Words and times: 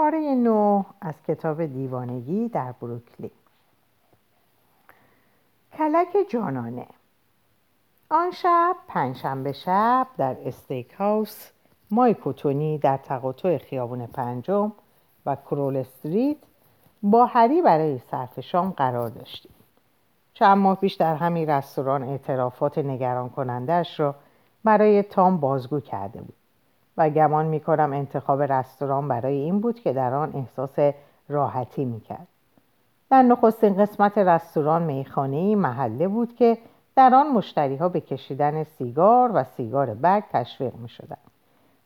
پاره 0.00 0.34
نو 0.34 0.82
از 1.00 1.14
کتاب 1.28 1.66
دیوانگی 1.66 2.48
در 2.48 2.72
بروکلی 2.72 3.30
کلک 5.72 6.16
جانانه. 6.28 6.86
آن 8.10 8.30
شب 8.30 8.76
پنجشنبه 8.88 9.52
شب 9.52 10.06
در 10.18 10.36
استیک 10.44 10.92
هاوس 10.92 11.50
مایکوتونی 11.90 12.78
در 12.78 12.96
تقاطع 12.96 13.58
خیابون 13.58 14.06
پنجم 14.06 14.72
و 15.26 15.36
کرول 15.36 15.76
استریت 15.76 16.36
با 17.02 17.26
هری 17.26 17.62
برای 17.62 17.98
صرف 18.10 18.40
شام 18.40 18.70
قرار 18.70 19.08
داشتیم. 19.08 19.52
چند 20.34 20.58
ماه 20.58 20.76
پیش 20.76 20.94
در 20.94 21.14
همین 21.14 21.50
رستوران 21.50 22.02
اعترافات 22.02 22.78
نگران 22.78 23.28
کنندش 23.28 24.00
را 24.00 24.14
برای 24.64 25.02
تام 25.02 25.36
بازگو 25.40 25.80
کرده 25.80 26.20
بود. 26.20 26.39
و 27.00 27.10
گمان 27.10 27.46
می 27.46 27.60
کنم 27.60 27.92
انتخاب 27.92 28.42
رستوران 28.42 29.08
برای 29.08 29.34
این 29.34 29.60
بود 29.60 29.80
که 29.80 29.92
در 29.92 30.14
آن 30.14 30.32
احساس 30.34 30.94
راحتی 31.28 31.84
می 31.84 32.00
کرد. 32.00 32.26
در 33.10 33.22
نخستین 33.22 33.74
قسمت 33.74 34.18
رستوران 34.18 34.82
میخانه 34.82 35.56
محله 35.56 36.08
بود 36.08 36.36
که 36.36 36.58
در 36.96 37.14
آن 37.14 37.26
مشتری 37.32 37.76
ها 37.76 37.88
به 37.88 38.00
کشیدن 38.00 38.64
سیگار 38.64 39.30
و 39.34 39.44
سیگار 39.44 39.94
برگ 39.94 40.24
تشویق 40.32 40.74
می 40.74 40.88
شدن 40.88 41.16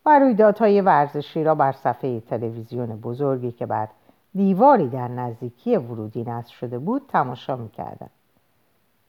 و 0.07 0.19
رویدادهای 0.19 0.81
ورزشی 0.81 1.45
را 1.45 1.55
بر 1.55 1.73
صفحه 1.73 2.21
تلویزیون 2.21 2.87
بزرگی 2.87 3.53
که 3.53 3.67
بر 3.67 3.89
دیواری 4.35 4.89
در 4.89 5.09
نزدیکی 5.09 5.77
ورودی 5.77 6.25
نصب 6.25 6.53
شده 6.53 6.79
بود 6.79 7.03
تماشا 7.09 7.57
می 7.57 7.69
کردن. 7.69 8.11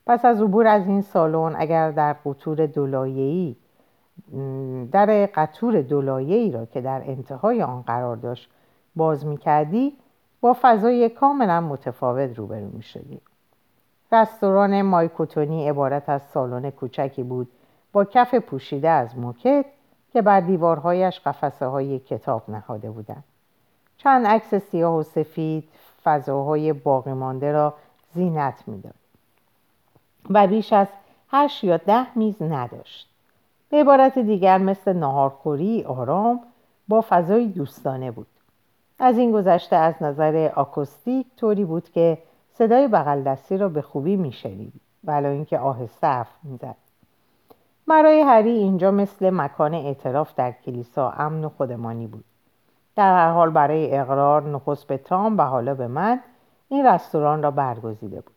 پس 0.07 0.25
از 0.25 0.41
عبور 0.41 0.67
از 0.67 0.87
این 0.87 1.01
سالن 1.01 1.55
اگر 1.57 1.91
در 1.91 2.13
قطور 2.13 2.65
دولایه‌ای 2.65 3.55
در 4.91 5.29
قطور 5.35 5.81
دولایه‌ای 5.81 6.51
را 6.51 6.65
که 6.65 6.81
در 6.81 7.01
انتهای 7.05 7.63
آن 7.63 7.81
قرار 7.81 8.15
داشت 8.15 8.49
باز 8.95 9.25
می 9.25 9.37
کردی 9.37 9.93
با 10.41 10.57
فضای 10.61 11.09
کاملا 11.09 11.61
متفاوت 11.61 12.37
روبرو 12.37 12.69
می 12.73 12.83
شدی. 12.83 13.21
رستوران 14.11 14.81
مایکوتونی 14.81 15.69
عبارت 15.69 16.09
از 16.09 16.21
سالن 16.21 16.69
کوچکی 16.69 17.23
بود 17.23 17.47
با 17.91 18.05
کف 18.05 18.35
پوشیده 18.35 18.89
از 18.89 19.17
موکت 19.17 19.65
که 20.13 20.21
بر 20.21 20.39
دیوارهایش 20.39 21.19
قفسه 21.19 21.65
های 21.65 21.99
کتاب 21.99 22.49
نهاده 22.49 22.91
بودند. 22.91 23.23
چند 23.97 24.27
عکس 24.27 24.55
سیاه 24.55 24.95
و 24.95 25.03
سفید 25.03 25.69
فضاهای 26.03 26.73
باقی 26.73 27.13
مانده 27.13 27.51
را 27.51 27.73
زینت 28.13 28.63
می‌داد 28.67 28.93
و 30.29 30.47
بیش 30.47 30.73
از 30.73 30.87
هشت 31.31 31.63
یا 31.63 31.77
ده 31.77 32.17
میز 32.17 32.41
نداشت 32.41 33.14
به 33.75 33.81
عبارت 33.81 34.19
دیگر 34.19 34.57
مثل 34.57 34.93
ناهارخوری 34.93 35.83
آرام 35.83 36.39
با 36.87 37.05
فضای 37.09 37.45
دوستانه 37.45 38.11
بود. 38.11 38.27
از 38.99 39.17
این 39.17 39.31
گذشته 39.31 39.75
از 39.75 39.93
نظر 40.01 40.51
آکوستیک 40.55 41.27
طوری 41.37 41.65
بود 41.65 41.89
که 41.89 42.17
صدای 42.53 42.87
بغل 42.87 43.21
دستی 43.21 43.57
را 43.57 43.69
به 43.69 43.81
خوبی 43.81 44.15
میشنید 44.15 44.73
ولی 45.03 45.27
اینکه 45.27 45.59
آهسته 45.59 46.07
حرف 46.07 46.27
می‌زد. 46.43 46.75
برای 47.87 48.21
هری 48.21 48.49
اینجا 48.49 48.91
مثل 48.91 49.29
مکان 49.29 49.73
اعتراف 49.73 50.35
در 50.35 50.51
کلیسا 50.51 51.09
امن 51.09 51.45
و 51.45 51.49
خودمانی 51.49 52.07
بود. 52.07 52.23
در 52.95 53.13
هر 53.13 53.31
حال 53.31 53.49
برای 53.49 53.97
اقرار 53.97 54.49
نخست 54.49 54.87
به 54.87 54.97
تام 54.97 55.37
و 55.37 55.41
حالا 55.41 55.73
به 55.73 55.87
من 55.87 56.19
این 56.69 56.85
رستوران 56.85 57.43
را 57.43 57.51
برگزیده 57.51 58.21
بود. 58.21 58.34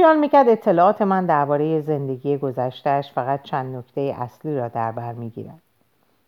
خیال 0.00 0.16
می‌کرد 0.16 0.48
اطلاعات 0.48 1.02
من 1.02 1.26
درباره 1.26 1.80
زندگی 1.80 2.36
گذشتهش 2.36 3.12
فقط 3.12 3.42
چند 3.42 3.76
نکته 3.76 4.00
اصلی 4.18 4.58
را 4.58 4.68
در 4.68 4.92
بر 4.92 5.12
می‌گیرد. 5.12 5.62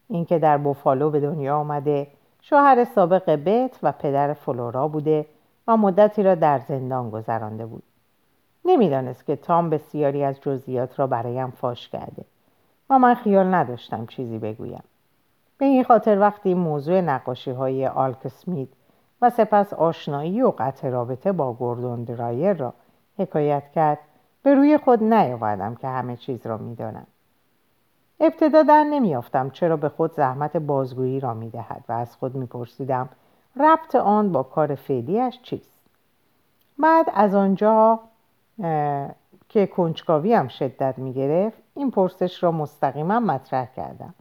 اینکه 0.09 0.39
در 0.39 0.59
بوفالو 0.59 1.11
به 1.11 1.20
دنیا 1.20 1.56
آمده 1.56 2.06
شوهر 2.42 2.84
سابق 2.84 3.31
بت 3.31 3.79
و 3.83 3.92
پدر 3.92 4.33
فلورا 4.33 4.89
بوده 4.89 5.27
و 5.69 5.77
مدتی 5.77 6.23
را 6.23 6.34
در 6.34 6.59
زندان 6.59 7.11
گذرانده 7.11 7.67
بود. 7.67 7.83
نمی‌دانست 8.64 9.27
که 9.27 9.37
تام 9.37 9.70
بسیاری 9.70 10.25
از 10.25 10.41
جزئیات 10.41 10.98
را 10.98 11.07
برایم 11.07 11.51
فاش 11.51 11.89
کرده 11.89 12.25
و 12.91 12.98
من 12.98 13.14
خیال 13.14 13.55
نداشتم 13.55 14.07
چیزی 14.07 14.39
بگویم. 14.39 14.85
به 15.58 15.64
این 15.64 15.85
خاطر 15.85 16.19
وقتی 16.19 16.55
موضوع 16.55 17.01
نقاشی 17.01 17.51
های 17.51 17.86
آلک 17.86 18.29
سمید 18.29 18.73
و 19.23 19.30
سپس 19.30 19.73
آشنایی 19.73 20.42
و 20.42 20.52
قطع 20.58 20.89
رابطه 20.89 21.33
با 21.33 21.52
گوردون 21.52 22.05
درایر 22.05 22.52
را 22.52 22.75
حکایت 23.22 23.72
کرد. 23.74 23.98
به 24.42 24.55
روی 24.55 24.78
خود 24.78 25.02
نیاوردم 25.02 25.74
که 25.74 25.88
همه 25.88 26.16
چیز 26.16 26.46
را 26.46 26.56
می‌دانم. 26.56 27.06
ابتدا 28.20 28.62
در 28.62 28.84
نمیافتم 28.84 29.50
چرا 29.50 29.77
به 29.77 29.88
خود 29.88 30.12
زحمت 30.12 30.56
بازگویی 30.56 31.20
را 31.20 31.34
می‌دهد 31.34 31.84
و 31.88 31.92
از 31.92 32.16
خود 32.16 32.34
میپرسیدم 32.34 33.08
ربط 33.60 33.94
آن 33.94 34.33
با 34.33 34.42
کار 34.42 34.74
فعلیاش 34.74 35.42
چیست. 35.42 35.80
بعد 36.78 37.06
از 37.14 37.34
آنجا 37.34 38.00
که 39.48 39.66
کنجکاوی 39.66 40.34
هم 40.34 40.48
شدت 40.48 40.98
می‌گرفت 40.98 41.58
این 41.74 41.90
پرسش 41.90 42.42
را 42.42 42.52
مستقیما 42.52 43.20
مطرح 43.20 43.66
کردم. 43.77 44.14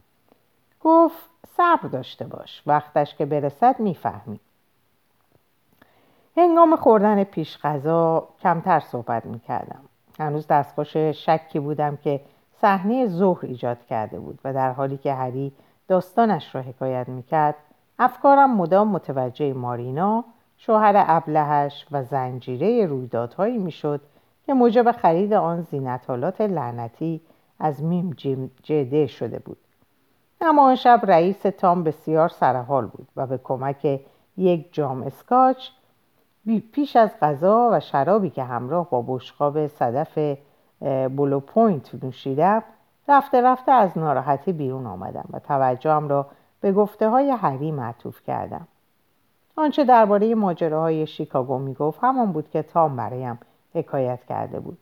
گفت 0.80 1.28
صبر 1.56 1.88
داشته 1.88 2.26
باش 2.26 2.62
وقتش 2.66 3.14
که 3.14 3.26
برسد 3.26 3.80
می‌فهمی. 3.80 4.40
هنگام 6.36 6.76
خوردن 6.76 7.24
پیش 7.24 7.58
غذا 7.58 8.28
کمتر 8.42 8.80
صحبت 8.80 9.26
می‌کردم. 9.26 9.80
هنوز 10.18 10.46
دستخوش 10.46 10.96
شکی 10.96 11.60
بودم 11.60 11.96
که 11.96 12.20
صحنه 12.60 13.06
ظهر 13.06 13.38
ایجاد 13.42 13.84
کرده 13.86 14.18
بود 14.18 14.38
و 14.44 14.52
در 14.52 14.72
حالی 14.72 14.96
که 14.96 15.14
هری 15.14 15.52
داستانش 15.88 16.54
را 16.54 16.60
حکایت 16.60 17.08
می‌کرد 17.08 17.54
افکارم 17.98 18.56
مدام 18.56 18.88
متوجه 18.88 19.52
مارینا 19.52 20.24
شوهر 20.56 21.04
ابلهش 21.08 21.86
و 21.90 22.02
زنجیره 22.02 22.86
رویدادهایی 22.86 23.58
می‌شد 23.58 24.00
که 24.46 24.54
موجب 24.54 24.92
خرید 24.92 25.32
آن 25.32 25.62
زینتالات 25.62 26.40
لعنتی 26.40 27.20
از 27.60 27.82
میم 27.82 28.16
جده 28.62 29.06
شده 29.06 29.38
بود. 29.38 29.58
اما 30.40 30.66
آن 30.66 30.74
شب 30.74 31.00
رئیس 31.02 31.42
تام 31.42 31.84
بسیار 31.84 32.28
سرحال 32.28 32.86
بود 32.86 33.08
و 33.16 33.26
به 33.26 33.38
کمک 33.38 34.00
یک 34.36 34.74
جام 34.74 35.02
اسکاچ 35.02 35.68
پیش 36.72 36.96
از 36.96 37.10
غذا 37.20 37.68
و 37.72 37.80
شرابی 37.80 38.30
که 38.30 38.44
همراه 38.44 38.90
با 38.90 39.04
بشقاب 39.08 39.66
صدف 39.66 40.38
بلو 41.16 41.40
پوینت 41.40 42.04
نوشیدم 42.04 42.62
رفته 43.08 43.40
رفته 43.40 43.72
از 43.72 43.98
ناراحتی 43.98 44.52
بیرون 44.52 44.86
آمدم 44.86 45.24
و 45.32 45.38
توجهم 45.38 46.08
را 46.08 46.26
به 46.60 46.72
گفته 46.72 47.08
های 47.08 47.30
هری 47.30 47.70
معطوف 47.70 48.22
کردم. 48.22 48.68
آنچه 49.56 49.84
درباره 49.84 50.34
ماجراهای 50.34 51.06
شیکاگو 51.06 51.58
می‌گفت 51.58 51.98
همان 52.02 52.32
بود 52.32 52.50
که 52.50 52.62
تام 52.62 52.96
برایم 52.96 53.38
حکایت 53.74 54.24
کرده 54.24 54.60
بود. 54.60 54.78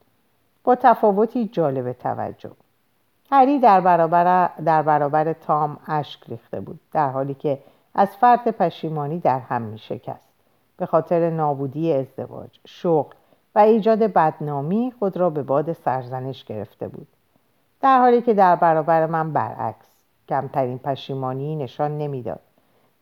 با 0.64 0.74
تفاوتی 0.74 1.48
جالب 1.48 1.92
توجه. 1.92 2.50
هری 3.30 3.58
در 3.58 3.80
برابر, 3.80 4.50
در 4.64 4.82
برابر 4.82 5.32
تام 5.32 5.78
اشک 5.86 6.20
ریخته 6.28 6.60
بود 6.60 6.80
در 6.92 7.08
حالی 7.08 7.34
که 7.34 7.58
از 7.94 8.16
فرط 8.16 8.48
پشیمانی 8.48 9.18
در 9.18 9.38
هم 9.38 9.62
می 9.62 9.78
شکست 9.78 10.29
به 10.80 10.86
خاطر 10.86 11.30
نابودی 11.30 11.92
ازدواج 11.92 12.60
شوق 12.66 13.12
و 13.54 13.58
ایجاد 13.58 13.98
بدنامی 13.98 14.92
خود 14.98 15.16
را 15.16 15.30
به 15.30 15.42
باد 15.42 15.72
سرزنش 15.72 16.44
گرفته 16.44 16.88
بود 16.88 17.08
در 17.80 17.98
حالی 17.98 18.22
که 18.22 18.34
در 18.34 18.56
برابر 18.56 19.06
من 19.06 19.32
برعکس 19.32 19.86
کمترین 20.28 20.78
پشیمانی 20.78 21.56
نشان 21.56 21.98
نمی‌داد 21.98 22.40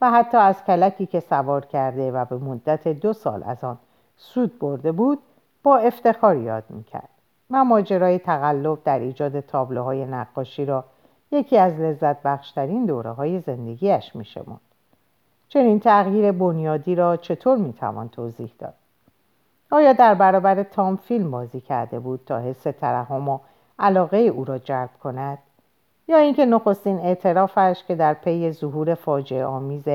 و 0.01 0.11
حتی 0.11 0.37
از 0.37 0.65
کلکی 0.65 1.07
که 1.07 1.21
سوار 1.21 1.65
کرده 1.65 2.13
و 2.13 2.25
به 2.25 2.37
مدت 2.37 2.89
دو 2.89 3.13
سال 3.13 3.43
از 3.43 3.65
آن 3.65 3.79
سود 4.17 4.59
برده 4.59 4.93
بود 4.93 5.19
با 5.63 5.77
افتخار 5.77 6.37
یاد 6.37 6.65
می‌کرد 6.69 7.09
و 7.51 7.65
ماجرای 7.65 8.19
تقلب 8.19 8.79
در 8.85 8.99
ایجاد 8.99 9.41
تابلوهای 9.41 10.05
نقاشی 10.05 10.65
را 10.65 10.85
یکی 11.31 11.59
از 11.59 11.81
لذت 11.81 12.23
بخشترین 12.23 12.87
دوره 12.87 13.11
های 13.11 13.41
زندگیش 13.41 14.17
می 14.17 14.25
شماند. 14.25 14.68
چنین 15.49 15.81
تغییر 15.81 16.33
بنیادی 16.33 16.95
را 16.95 17.17
چطور 17.17 17.59
می 17.59 17.73
توان 17.73 18.09
توضیح 18.09 18.53
داد؟ 18.59 18.75
آیا 19.71 19.93
در 19.93 20.15
برابر 20.15 20.63
تام 20.63 20.97
فیلم 20.97 21.31
بازی 21.31 21.61
کرده 21.61 21.99
بود 21.99 22.21
تا 22.27 22.39
حس 22.39 22.63
ترحم 22.63 23.29
و 23.29 23.39
علاقه 23.79 24.17
او 24.17 24.45
را 24.45 24.59
جلب 24.59 24.91
کند؟ 25.03 25.39
یا 26.09 26.17
اینکه 26.17 26.47
نخستین 26.47 26.99
اعترافش 26.99 27.85
که 27.89 27.95
در 27.95 28.15
پی 28.15 28.53
ظهور 28.53 28.95
فاجعه 28.95 29.45
آمیز 29.45 29.89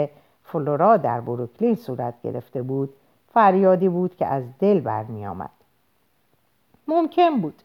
فلورا 0.44 0.97
در 0.97 1.21
بروکلین 1.21 1.75
صورت 1.75 2.13
گرفته 2.23 2.61
بود 2.61 2.94
فریادی 3.33 3.89
بود 3.89 4.15
که 4.15 4.25
از 4.25 4.44
دل 4.59 4.79
برمی 4.79 5.27
آمد. 5.27 5.50
ممکن 6.88 7.41
بود 7.41 7.63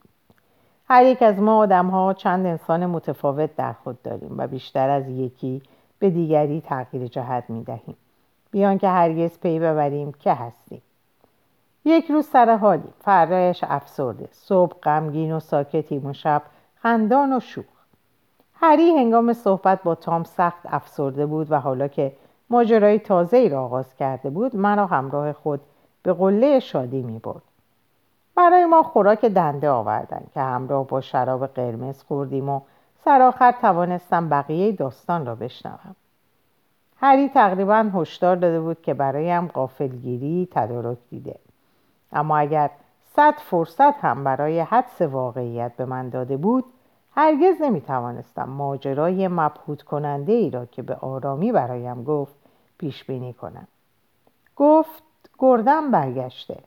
هر 0.88 1.04
یک 1.04 1.22
از 1.22 1.38
ما 1.38 1.58
آدم 1.58 1.86
ها 1.86 2.14
چند 2.14 2.46
انسان 2.46 2.86
متفاوت 2.86 3.56
در 3.56 3.72
خود 3.72 4.02
داریم 4.02 4.34
و 4.38 4.46
بیشتر 4.46 4.90
از 4.90 5.08
یکی 5.08 5.62
به 5.98 6.10
دیگری 6.10 6.60
تغییر 6.60 7.06
جهت 7.06 7.44
می 7.50 7.64
دهیم. 7.64 7.96
بیان 8.50 8.78
که 8.78 8.88
هرگز 8.88 9.38
پی 9.38 9.58
ببریم 9.58 10.12
که 10.12 10.34
هستیم. 10.34 10.82
یک 11.84 12.10
روز 12.10 12.26
سر 12.26 12.56
حالی 12.56 12.88
فردایش 13.00 13.64
افسرده. 13.68 14.28
صبح 14.32 14.76
غمگین 14.82 15.32
و 15.32 15.40
ساکتیم 15.40 16.06
و 16.06 16.12
شب 16.12 16.42
خندان 16.74 17.36
و 17.36 17.40
شوخ. 17.40 17.64
هری 18.54 18.90
هنگام 18.90 19.32
صحبت 19.32 19.82
با 19.82 19.94
تام 19.94 20.24
سخت 20.24 20.60
افسرده 20.64 21.26
بود 21.26 21.52
و 21.52 21.60
حالا 21.60 21.88
که 21.88 22.12
ماجرای 22.50 22.98
تازه 22.98 23.36
ای 23.36 23.48
را 23.48 23.64
آغاز 23.64 23.94
کرده 23.94 24.30
بود 24.30 24.56
مرا 24.56 24.86
همراه 24.86 25.32
خود 25.32 25.60
به 26.02 26.12
قله 26.12 26.60
شادی 26.60 27.02
می 27.02 27.18
برد. 27.18 27.42
برای 28.34 28.64
ما 28.64 28.82
خوراک 28.82 29.24
دنده 29.24 29.70
آوردن 29.70 30.22
که 30.34 30.40
همراه 30.40 30.86
با 30.86 31.00
شراب 31.00 31.46
قرمز 31.46 32.02
خوردیم 32.02 32.48
و 32.48 32.60
سرآخر 33.04 33.52
توانستم 33.52 34.28
بقیه 34.28 34.72
داستان 34.72 35.26
را 35.26 35.34
بشنوم. 35.34 35.96
هری 36.96 37.28
تقریبا 37.28 37.90
هشدار 37.94 38.36
داده 38.36 38.60
بود 38.60 38.82
که 38.82 38.94
برایم 38.94 39.46
قافلگیری 39.46 40.48
تدارک 40.50 40.98
دیده. 41.10 41.38
اما 42.12 42.38
اگر 42.38 42.70
صد 43.16 43.34
فرصت 43.34 44.04
هم 44.04 44.24
برای 44.24 44.60
حدس 44.60 45.02
واقعیت 45.02 45.72
به 45.76 45.84
من 45.84 46.08
داده 46.08 46.36
بود 46.36 46.64
هرگز 47.14 47.62
نمی 47.62 47.80
توانستم 47.80 48.48
ماجرای 48.48 49.28
مبهوت 49.28 49.82
کننده 49.82 50.32
ای 50.32 50.50
را 50.50 50.66
که 50.66 50.82
به 50.82 50.94
آرامی 50.94 51.52
برایم 51.52 52.04
گفت 52.04 52.34
پیش 52.78 53.04
بینی 53.04 53.32
کنم. 53.32 53.68
گفت 54.56 55.02
گردم 55.38 55.90
برگشته. 55.90 56.58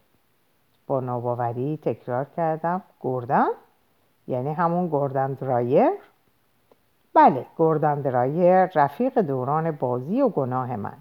با 0.88 1.00
ناباوری 1.00 1.80
تکرار 1.82 2.26
کردم 2.38 2.82
گردن؟ 3.02 3.48
یعنی 4.28 4.54
همون 4.54 4.88
گردن 4.90 5.34
درایر 5.34 5.92
بله 7.14 7.46
گردن 7.58 8.02
درایر 8.02 8.66
رفیق 8.66 9.20
دوران 9.20 9.72
بازی 9.72 10.22
و 10.22 10.30
گناه 10.30 10.76
من. 10.76 10.98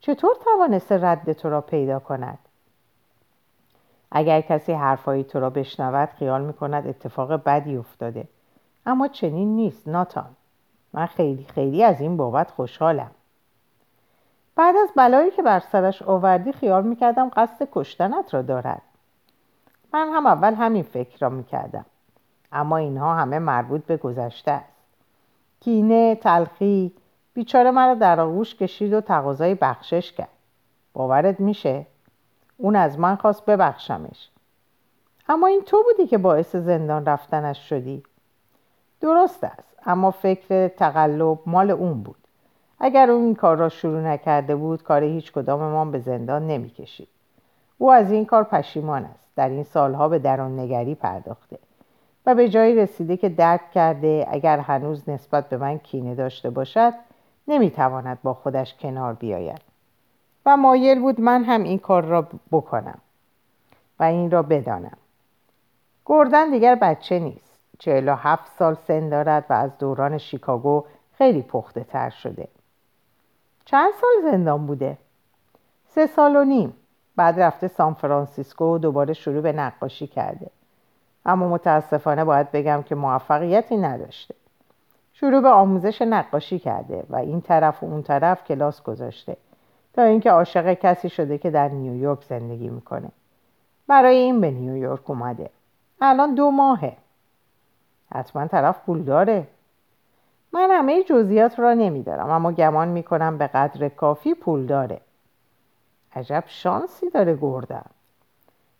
چطور 0.00 0.36
توانسته 0.44 1.04
رد 1.04 1.32
تو 1.32 1.50
را 1.50 1.60
پیدا 1.60 1.98
کند؟ 1.98 2.38
اگر 4.10 4.40
کسی 4.40 4.72
حرفایی 4.72 5.24
تو 5.24 5.40
را 5.40 5.50
بشنود 5.50 6.08
خیال 6.08 6.42
می‌کند 6.42 6.86
اتفاق 6.86 7.32
بدی 7.32 7.76
افتاده. 7.76 8.28
اما 8.86 9.08
چنین 9.08 9.56
نیست 9.56 9.88
ناتان. 9.88 10.36
من 10.92 11.06
خیلی 11.06 11.44
خیلی 11.44 11.84
از 11.84 12.00
این 12.00 12.16
بابت 12.16 12.50
خوشحالم. 12.50 13.10
بعد 14.56 14.76
از 14.76 14.88
بلایی 14.96 15.30
که 15.30 15.42
بر 15.42 15.60
سرش 15.60 16.02
آوردی 16.02 16.52
خیال 16.52 16.86
می‌کردم 16.86 17.28
قصد 17.28 17.68
کشتنت 17.72 18.34
را 18.34 18.42
دارد. 18.42 18.82
من 19.92 20.08
هم 20.08 20.26
اول 20.26 20.54
همین 20.54 20.82
فکر 20.82 21.18
را 21.18 21.28
می‌کردم. 21.28 21.84
اما 22.52 22.76
اینها 22.76 23.14
همه 23.14 23.38
مربوط 23.38 23.84
به 23.84 23.96
گذشته 23.96 24.50
است. 24.50 24.75
کینه 25.60 26.14
تلخی. 26.14 26.92
بیچاره 27.34 27.70
مرا 27.70 27.94
در 27.94 28.20
آغوش 28.20 28.54
کشید 28.54 28.92
و 28.92 29.00
تقاضای 29.00 29.54
بخشش 29.54 30.12
کرد. 30.12 30.28
باورت 30.92 31.40
میشه؟ 31.40 31.86
اون 32.56 32.76
از 32.76 32.98
من 32.98 33.16
خواست 33.16 33.46
ببخشمش. 33.46 34.30
اما 35.28 35.46
این 35.46 35.62
تو 35.62 35.82
بودی 35.82 36.06
که 36.06 36.18
باعث 36.18 36.56
زندان 36.56 37.06
رفتنش 37.06 37.68
شدی. 37.68 38.02
درست 39.00 39.44
است 39.44 39.78
اما 39.86 40.10
فکر 40.10 40.68
تقلب 40.68 41.38
مال 41.46 41.70
اون 41.70 42.02
بود. 42.02 42.16
اگر 42.78 43.10
او 43.10 43.22
این 43.22 43.34
کار 43.34 43.56
را 43.56 43.68
شروع 43.68 44.00
نکرده 44.00 44.56
بود 44.56 44.82
کار 44.82 45.02
هیچ 45.02 45.32
کداممان 45.32 45.90
به 45.90 45.98
زندان 45.98 46.46
نمی‌کشید. 46.46 47.08
او 47.78 47.92
از 47.92 48.10
این 48.12 48.24
کار 48.24 48.44
پشیمان 48.44 49.04
است. 49.04 49.28
در 49.36 49.48
این 49.48 49.62
سالها 49.62 50.08
به 50.08 50.18
درون 50.18 50.58
نگری 50.58 50.94
پرداخته. 50.94 51.58
و 52.26 52.34
به 52.34 52.48
جایی 52.48 52.74
رسیده 52.76 53.16
که 53.16 53.28
درک 53.28 53.70
کرده 53.70 54.26
اگر 54.28 54.58
هنوز 54.58 55.08
نسبت 55.08 55.48
به 55.48 55.56
من 55.56 55.78
کینه 55.78 56.14
داشته 56.14 56.50
باشد 56.50 56.92
نمی‌تواند 57.48 58.18
با 58.22 58.34
خودش 58.34 58.74
کنار 58.74 59.12
بیاید. 59.12 59.60
و 60.46 60.56
مایل 60.56 61.00
بود 61.00 61.20
من 61.20 61.44
هم 61.44 61.62
این 61.62 61.78
کار 61.78 62.04
را 62.04 62.28
بکنم 62.52 62.98
و 64.00 64.04
این 64.04 64.30
را 64.30 64.42
بدانم. 64.42 64.96
گردن 66.06 66.50
دیگر 66.50 66.74
بچه 66.74 67.18
نیست. 67.18 67.58
چهل 67.78 68.14
هفت 68.18 68.52
سال 68.58 68.76
سن 68.88 69.08
دارد 69.08 69.44
و 69.50 69.52
از 69.52 69.78
دوران 69.78 70.18
شیکاگو 70.18 70.84
خیلی 71.18 71.42
پخته 71.42 71.84
تر 71.84 72.10
شده. 72.10 72.48
چند 73.64 73.92
سال 74.00 74.30
زندان 74.30 74.66
بوده؟ 74.66 74.98
سه 75.88 76.06
سال 76.06 76.36
و 76.36 76.44
نیم. 76.44 76.72
بعد 77.16 77.40
رفته 77.40 77.68
سان 77.68 77.94
فرانسیسکو 77.94 78.74
و 78.74 78.78
دوباره 78.78 79.14
شروع 79.14 79.40
به 79.40 79.52
نقاشی 79.52 80.06
کرده. 80.06 80.50
اما 81.26 81.48
متاسفانه 81.48 82.24
باید 82.24 82.52
بگم 82.52 82.82
که 82.82 82.94
موفقیتی 82.94 83.76
نداشته. 83.76 84.34
شروع 85.12 85.40
به 85.40 85.48
آموزش 85.48 86.02
نقاشی 86.02 86.58
کرده 86.58 87.04
و 87.10 87.16
این 87.16 87.40
طرف 87.40 87.82
و 87.82 87.86
اون 87.86 88.02
طرف 88.02 88.44
کلاس 88.44 88.82
گذاشته 88.82 89.36
تا 89.94 90.02
اینکه 90.02 90.30
عاشق 90.30 90.74
کسی 90.74 91.08
شده 91.08 91.38
که 91.38 91.50
در 91.50 91.68
نیویورک 91.68 92.24
زندگی 92.24 92.68
می‌کنه. 92.68 93.08
برای 93.88 94.16
این 94.16 94.40
به 94.40 94.50
نیویورک 94.50 95.10
اومده. 95.10 95.50
الان 96.00 96.34
دو 96.34 96.50
ماهه. 96.50 96.96
حتما 98.14 98.46
طرف 98.46 98.80
پول 98.86 99.02
داره. 99.02 99.46
من 100.52 100.68
همه 100.70 101.02
جزئیات 101.02 101.58
را 101.58 101.74
نمیدارم 101.74 102.30
اما 102.30 102.52
گمان 102.52 102.88
می‌کنم 102.88 103.38
به 103.38 103.46
قدر 103.46 103.88
کافی 103.88 104.34
پول 104.34 104.66
داره. 104.66 105.00
عجب 106.16 106.44
شانسی 106.46 107.10
داره 107.10 107.38
گردم 107.40 107.90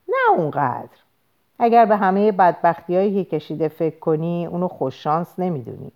نه 0.08 0.38
اونقدر. 0.38 1.05
اگر 1.58 1.84
به 1.84 1.96
همه 1.96 2.32
بدبختی 2.32 3.24
که 3.24 3.24
کشیده 3.24 3.68
فکر 3.68 3.98
کنی 3.98 4.46
اونو 4.46 4.68
خوششانس 4.68 5.38
نمی‌دونی. 5.38 5.92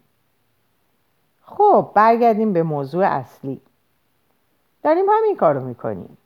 خب 1.42 1.90
برگردیم 1.94 2.52
به 2.52 2.62
موضوع 2.62 3.06
اصلی. 3.06 3.60
داریم 4.82 5.04
همین 5.10 5.36
کارو 5.36 5.60
می‌کنیم. 5.60 6.18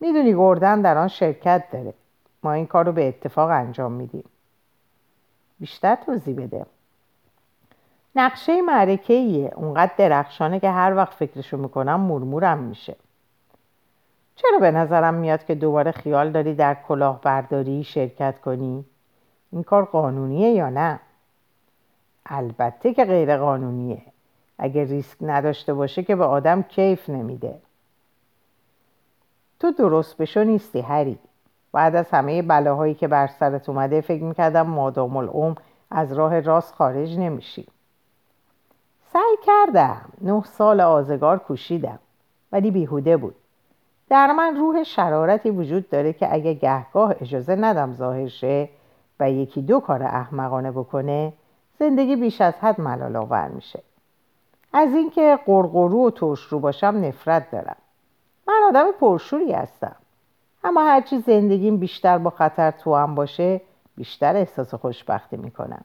می‌دونی 0.00 0.34
گردن 0.34 0.80
در 0.80 0.98
آن 0.98 1.08
شرکت 1.08 1.64
داره. 1.72 1.94
ما 2.42 2.52
این 2.52 2.66
کار 2.66 2.86
رو 2.86 2.92
به 2.92 3.08
اتفاق 3.08 3.50
انجام 3.50 3.92
میدیم. 3.92 4.24
بیشتر 5.60 5.94
توضیح 5.94 6.36
بده. 6.36 6.66
نقشه 8.16 8.62
معرکه 8.62 9.14
ایه 9.14 9.52
اونقدر 9.56 9.92
درخشانه 9.98 10.60
که 10.60 10.70
هر 10.70 10.94
وقت 10.96 11.14
فکرشو 11.14 11.56
می‌کنم 11.56 12.00
مرمورم 12.00 12.58
میشه. 12.58 12.96
چرا 14.42 14.58
به 14.58 14.70
نظرم 14.70 15.14
میاد 15.14 15.44
که 15.44 15.54
دوباره 15.54 15.90
خیال 15.92 16.30
داری 16.30 16.54
در 16.54 16.76
کلاهبرداری 16.88 17.84
شرکت 17.84 18.40
کنی؟ 18.40 18.84
این 19.52 19.62
کار 19.62 19.84
قانونیه 19.84 20.50
یا 20.50 20.70
نه؟ 20.70 21.00
البته 22.26 22.94
که 22.94 23.04
غیر 23.04 23.36
قانونیه. 23.36 24.02
اگه 24.58 24.84
ریسک 24.84 25.16
نداشته 25.20 25.74
باشه 25.74 26.02
که 26.02 26.16
به 26.16 26.24
آدم 26.24 26.62
کیف 26.62 27.10
نمیده. 27.10 27.58
تو 29.60 29.70
درست 29.70 30.16
بشو 30.16 30.44
نیستی 30.44 30.80
هری. 30.80 31.18
بعد 31.72 31.96
از 31.96 32.10
همه 32.10 32.42
بلاهایی 32.42 32.94
که 32.94 33.08
بر 33.08 33.26
سرت 33.26 33.68
اومده 33.68 34.00
فکر 34.00 34.22
می‌کردم 34.22 34.66
مادام 34.66 35.16
العمر 35.16 35.58
از 35.90 36.12
راه 36.12 36.40
راست 36.40 36.74
خارج 36.74 37.18
نمیشی. 37.18 37.66
سعی 39.12 39.36
کردم. 39.46 40.12
نه 40.20 40.42
سال 40.44 40.80
آزگار 40.80 41.38
کوشیدم. 41.38 41.98
ولی 42.52 42.70
بیهوده 42.70 43.16
بود. 43.16 43.34
در 44.12 44.32
من 44.32 44.56
روح 44.56 44.82
شرارتی 44.82 45.50
وجود 45.50 45.88
داره 45.90 46.12
که 46.12 46.34
اگه 46.34 46.54
گهگاه 46.54 47.14
اجازه 47.20 47.54
ندم 47.54 47.92
ظاهر 47.92 48.28
شه 48.28 48.68
و 49.20 49.30
یکی 49.30 49.62
دو 49.62 49.80
کار 49.80 50.02
احمقانه 50.02 50.70
بکنه 50.70 51.32
زندگی 51.78 52.16
بیش 52.16 52.40
از 52.40 52.54
حد 52.54 52.80
ملال 52.80 53.16
آور 53.16 53.48
میشه. 53.48 53.82
از 54.72 54.94
اینکه 54.94 55.38
قرقرو 55.46 56.06
و 56.06 56.10
ترشرو 56.10 56.58
باشم 56.58 56.86
نفرت 56.86 57.50
دارم. 57.50 57.76
من 58.48 58.54
آدم 58.68 58.84
پرشوری 59.00 59.52
هستم. 59.52 59.96
اما 60.64 60.82
هرچی 60.82 61.18
زندگیم 61.18 61.76
بیشتر 61.76 62.18
با 62.18 62.30
خطر 62.30 62.70
تو 62.70 62.94
هم 62.94 63.14
باشه 63.14 63.60
بیشتر 63.96 64.36
احساس 64.36 64.74
خوشبختی 64.74 65.36
می‌کنم. 65.36 65.84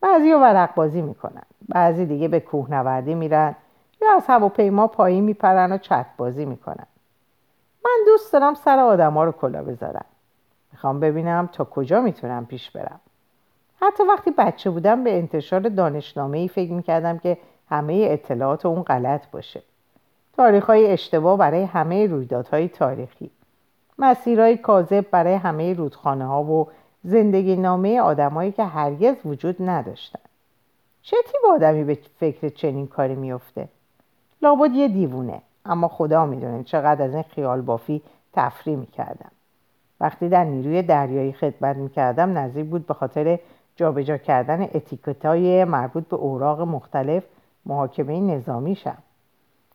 بعضی 0.00 0.32
ورق 0.32 0.74
بازی 0.74 1.02
می‌کنن. 1.02 1.42
بعضی 1.68 2.06
دیگه 2.06 2.28
به 2.28 2.40
کوهنوردی 2.40 3.14
میرن 3.14 3.54
یا 4.02 4.08
از 4.16 4.26
هواپیما 4.26 4.86
پایین 4.86 5.24
میپرن 5.24 5.72
و 5.72 5.78
چت 5.78 6.06
بازی 6.16 6.44
می‌کنن. 6.44 6.86
من 7.84 8.04
دوست 8.06 8.32
دارم 8.32 8.54
سر 8.54 8.78
آدما 8.78 9.24
رو 9.24 9.32
کلا 9.32 9.62
بذارم. 9.62 10.04
می‌خوام 10.72 11.00
ببینم 11.00 11.48
تا 11.52 11.64
کجا 11.64 12.00
می‌تونم 12.00 12.46
پیش 12.46 12.70
برم. 12.70 13.00
حتی 13.80 14.02
وقتی 14.02 14.30
بچه 14.30 14.70
بودم 14.70 15.04
به 15.04 15.18
انتشار 15.18 15.60
دانشنامه 15.60 16.38
ای 16.38 16.48
فکر 16.48 16.72
می‌کردم 16.72 17.18
که 17.18 17.38
همه 17.70 18.06
اطلاعات 18.10 18.66
اون 18.66 18.82
غلط 18.82 19.30
باشه. 19.30 19.62
تاریخ 20.36 20.66
های 20.66 20.86
اشتباه 20.86 21.38
برای 21.38 21.62
همه 21.62 22.06
رویدادهای 22.06 22.68
تاریخی. 22.68 23.30
مسیرهای 23.98 24.56
کاذب 24.56 25.10
برای 25.10 25.34
همه 25.34 25.74
رودخانه 25.74 26.26
ها 26.26 26.42
و 26.42 26.68
زندگی 27.04 27.56
نامه 27.56 28.00
آدمایی 28.00 28.52
که 28.52 28.64
هرگز 28.64 29.16
وجود 29.24 29.56
نداشتن. 29.60 30.20
چه 31.02 31.16
تیب 31.26 31.50
آدمی 31.50 31.84
به 31.84 31.98
فکر 32.18 32.48
چنین 32.48 32.86
کاری 32.86 33.14
میفته 33.14 33.68
لابد 34.42 34.72
یه 34.72 34.88
دیوونه. 34.88 35.42
اما 35.66 35.88
خدا 35.88 36.26
می‌دونه 36.26 36.64
چقدر 36.64 37.04
از 37.04 37.14
این 37.14 37.22
خیال 37.22 37.60
بافی 37.60 38.02
تفریح 38.32 38.76
می‌کردم. 38.76 39.30
وقتی 40.00 40.28
در 40.28 40.44
نیروی 40.44 40.82
دریایی 40.82 41.32
خدمت 41.32 41.76
می‌کردم 41.76 42.38
نزدیک 42.38 42.66
بود 42.66 42.86
به 42.86 42.94
خاطر 42.94 43.38
جابجا 43.76 44.16
کردن 44.16 44.62
اتیکتای 44.62 45.64
مربوط 45.64 46.08
به 46.08 46.16
اوراق 46.16 46.60
مختلف 46.60 47.24
محاکمه 47.66 48.20
نظامی 48.20 48.74
شم. 48.74 48.98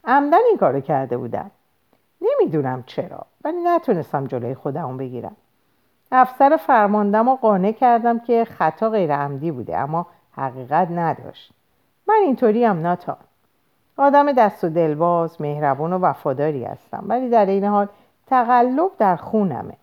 عمدن 0.04 0.40
این 0.50 0.58
کارو 0.58 0.80
کرده 0.82 1.18
بودم. 1.18 1.52
نمی‌دونم 2.22 2.84
چرا 2.84 3.26
ولی 3.44 3.58
نتونستم 3.64 4.28
جلوی 4.28 4.56
خودمو 4.56 4.98
بگیرم. 4.98 5.36
افسر 6.12 6.58
فرماندم 6.68 7.28
و 7.28 7.36
قانع 7.36 7.72
کردم 7.72 8.20
که 8.20 8.46
خطا 8.46 8.90
غیر 8.90 9.16
عمدی 9.16 9.52
بوده 9.52 9.78
اما 9.78 10.08
حقیقت 10.32 10.88
نداشت. 10.92 11.52
من 12.08 12.16
اینطوری 12.26 12.66
هم 12.66 12.82
ناتان. 12.82 13.18
آدم 13.98 14.32
دست 14.32 14.64
و 14.64 14.70
دلباز 14.70 15.42
مهربون 15.42 15.94
و 15.94 16.00
وفاداری 16.00 16.64
هستم. 16.64 17.04
ولی 17.08 17.30
در 17.30 17.46
این 17.46 17.66
حال 17.66 17.88
تقلب 18.28 18.92
در 18.98 19.16
خونمه. 19.16 19.74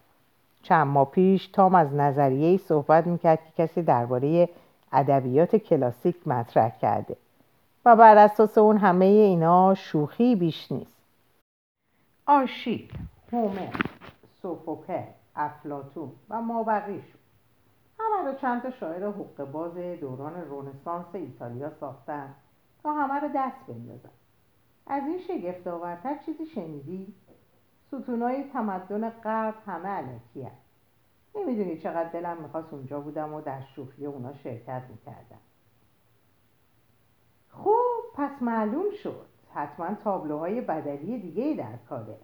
چند 0.62 0.86
ماه 0.86 1.10
پیش 1.10 1.46
تام 1.46 1.74
از 1.74 1.94
نظریه 1.94 2.48
ای 2.48 2.58
صحبت 2.58 3.06
می‌کرد 3.06 3.38
که 3.38 3.62
کسی 3.62 3.82
درباره 3.82 4.48
ادبیات 4.92 5.56
کلاسیک 5.56 6.28
مطرح 6.28 6.78
کرده 6.82 7.16
و 7.84 7.96
بر 7.96 8.18
اساس 8.18 8.58
اون 8.58 8.76
همه 8.76 9.04
اینا 9.04 9.74
شوخی 9.74 10.36
بیش 10.36 10.72
نیست. 10.72 10.96
آشیل 12.26 12.92
هومر 13.32 13.74
سوفوکل 14.42 15.02
افلاتون 15.36 16.12
و 16.30 16.40
مابقیشون 16.40 17.20
همه 17.98 18.30
رو 18.30 18.38
چند 18.38 18.62
تا 18.62 18.70
شاعر 18.70 19.06
حقوق 19.06 19.44
باز 19.52 19.74
دوران 20.00 20.44
رونسانس 20.50 21.06
ایتالیا 21.12 21.70
ساختن. 21.80 22.34
تا 22.84 22.92
همه 22.92 23.14
رو 23.20 23.28
دست 23.34 23.66
بندازن 23.66 24.10
از 24.86 25.02
این 25.02 25.18
شگفت 25.18 25.66
آورتر 25.66 26.18
چیزی 26.18 26.46
شنیدی؟ 26.46 27.14
ستونای 27.86 28.44
تمدن 28.52 29.10
غرب 29.10 29.54
همه 29.66 29.88
علکی 29.88 30.42
هست. 30.42 30.64
نمی‌دونی 31.34 31.78
چقدر 31.78 32.08
دلم 32.08 32.42
می‌خواست 32.42 32.72
اونجا 32.72 33.00
بودم 33.00 33.34
و 33.34 33.40
در 33.40 33.60
شوخی 33.60 34.06
اونا 34.06 34.34
شرکت 34.34 34.82
می‌کردم. 34.90 35.40
خب 37.48 38.02
پس 38.14 38.42
معلوم 38.42 38.90
شد. 39.02 39.26
حتما 39.50 39.94
تابلوهای 39.94 40.60
بدلی 40.60 41.18
دیگه 41.18 41.54
در 41.54 41.76
کاره. 41.76 42.18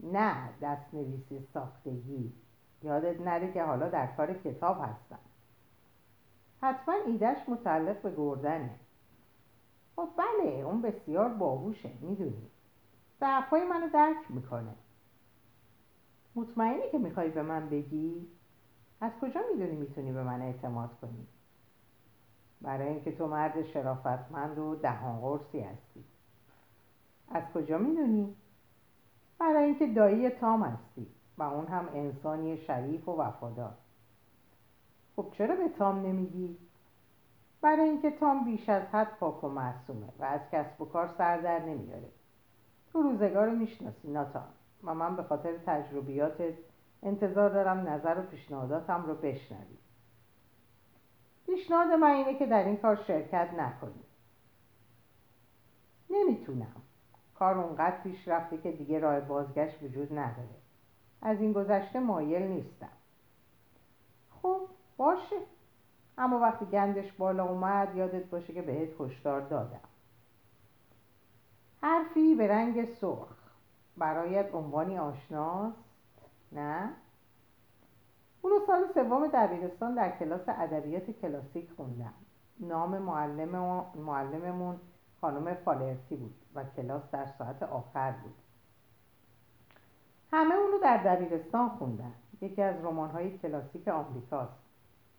نه 0.00 0.48
دست 0.62 0.94
نویسی 0.94 1.48
ساختگی. 1.54 2.32
یادت 2.82 3.20
نره 3.20 3.52
که 3.52 3.62
حالا 3.62 3.88
در 3.88 4.06
کار 4.06 4.34
کتاب 4.34 4.78
هستم. 4.84 5.18
حتما 6.62 6.94
ایدهش 7.06 7.48
متعلق 7.48 8.02
به 8.02 8.14
گردنه. 8.16 8.78
خب 9.96 10.08
بله 10.16 10.50
اون 10.50 10.82
بسیار 10.82 11.28
باهوشه 11.28 11.90
می‌دونی. 12.00 12.50
ضعفهای 13.20 13.64
منو 13.64 13.88
درک 13.88 14.16
می‌کنه. 14.28 14.74
مطمئنی 16.34 16.90
که 16.92 16.98
می‌خوای 16.98 17.30
به 17.30 17.42
من 17.42 17.68
بگی؟ 17.68 18.28
از 19.00 19.12
کجا 19.20 19.40
می‌دونی 19.52 19.76
می‌تونی 19.76 20.12
به 20.12 20.22
من 20.22 20.42
اعتماد 20.42 20.90
کنی؟ 21.00 21.26
برای 22.60 22.88
اینکه 22.88 23.12
تو 23.12 23.26
مرد 23.26 23.62
شرافتمند 23.62 24.58
و 24.58 24.74
دهان 24.74 25.20
قرصی 25.20 25.60
هستی. 25.60 26.04
از 27.28 27.42
کجا 27.54 27.78
می‌دونی؟ 27.78 28.36
برای 29.38 29.64
اینکه 29.64 29.86
دایی 29.86 30.30
تام 30.30 30.62
هستی 30.62 31.06
و 31.38 31.42
اون 31.42 31.66
هم 31.66 31.88
انسانی 31.94 32.58
شریف 32.58 33.08
و 33.08 33.12
وفادار. 33.12 33.74
خب 35.16 35.26
چرا 35.38 35.56
به 35.56 35.68
تام 35.68 36.06
نمیگی؟ 36.06 36.56
برای 37.62 37.88
اینکه 37.88 38.10
تام 38.10 38.44
بیش 38.44 38.68
از 38.68 38.82
حد 38.82 39.16
پاک 39.20 39.44
و 39.44 39.48
معصومه 39.48 40.08
و 40.18 40.24
از 40.24 40.40
کسب 40.52 40.80
و 40.80 40.84
کار 40.84 41.14
سر 41.18 41.40
در 41.40 41.58
نمیاره. 41.58 42.08
تو 42.92 43.02
روزگار 43.02 43.46
رو 43.46 43.52
می‌شناسی 43.52 44.08
ناتان. 44.08 44.48
و 44.84 44.94
من 44.94 45.16
به 45.16 45.22
خاطر 45.22 45.58
تجربیاتت 45.66 46.54
انتظار 47.02 47.50
دارم 47.50 47.88
نظر 47.88 48.18
و 48.18 48.22
پیشنهاداتم 48.22 49.04
رو 49.06 49.14
بشنوی. 49.14 49.78
پیشنهاد 51.46 51.88
من 51.88 52.10
اینه 52.10 52.38
که 52.38 52.46
در 52.46 52.64
این 52.64 52.76
کار 52.76 52.96
شرکت 52.96 53.48
نکنی. 53.58 54.02
نمی‌تونم. 56.10 56.82
کار 57.34 57.58
اونقدر 57.58 58.02
پیش 58.02 58.28
رفته 58.28 58.58
که 58.58 58.72
دیگه 58.72 58.98
راه 58.98 59.20
بازگشت 59.20 59.82
وجود 59.82 60.18
نداره. 60.18 60.56
از 61.22 61.40
این 61.40 61.52
گذشته 61.52 62.00
مایل 62.00 62.42
نیستم. 62.42 62.88
خب 64.42 64.60
باشه. 64.96 65.36
اما 66.18 66.38
وقتی 66.38 66.64
گندش 66.64 67.12
بالا 67.12 67.44
اومد 67.44 67.96
یادت 67.96 68.24
باشه 68.24 68.52
که 68.52 68.62
بهت 68.62 69.00
هشدار 69.00 69.40
دادم. 69.40 69.80
حرفی 71.82 72.34
به 72.34 72.48
رنگ 72.48 72.94
سرخ. 72.94 73.42
برایت 73.96 74.54
عنوانی 74.54 74.98
آشناست؟ 74.98 75.76
نه. 76.52 76.90
اونو 78.42 78.56
سال 78.66 78.92
سوم 78.94 79.26
دبیرستان 79.26 79.94
در 79.94 80.18
کلاس 80.18 80.48
ادبیات 80.48 81.10
کلاسیک 81.10 81.70
خوندم. 81.76 82.14
نام 82.60 82.98
معلم 82.98 83.84
معلممون 83.94 84.80
خانم 85.20 85.54
فالرتی 85.54 86.16
بود 86.16 86.34
و 86.54 86.64
کلاس 86.64 87.02
در 87.12 87.26
ساعت 87.38 87.62
آخر 87.62 88.10
بود. 88.10 88.34
همه 90.32 90.54
اونو 90.54 90.78
در 90.82 90.96
دبیرستان 90.96 91.68
خوندن. 91.68 92.12
یکی 92.40 92.62
از 92.62 92.84
رمان‌های 92.84 93.38
کلاسیک 93.38 93.88
آمریکاست. 93.88 94.61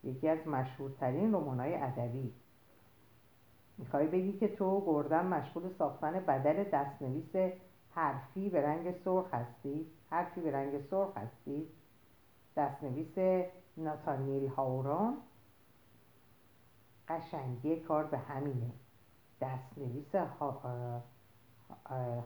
یکی 0.04 0.30
از 0.30 0.48
مشهورترین 0.48 1.34
رمان‌های 1.34 1.76
ادبی. 1.76 2.34
می‌خوای 3.78 4.08
بگی 4.08 4.34
که 4.34 4.48
تو 4.48 4.84
گردن 4.86 5.28
مشغول 5.28 5.70
ساختن 5.70 6.12
بدل 6.12 6.64
دستنویس 6.64 7.54
حرفی 7.90 8.50
به 8.50 8.62
رنگ 8.62 8.92
سرخ 8.92 9.34
هستی؟ 9.34 9.88
حرفی 10.10 10.42
به 10.42 10.52
رنگ 10.52 10.82
سرخ 10.82 11.18
هستی؟ 11.18 11.68
دستنویس 12.58 13.46
ناتانیل 13.78 14.48
هاوران؟ 14.48 15.18
قشنگی 17.08 17.80
کار 17.80 18.04
به 18.04 18.18
همینه. 18.18 18.72
دستنویس 19.42 20.16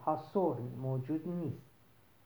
هاسورن 0.05 0.63
موجود 0.63 1.27
نیست. 1.27 1.67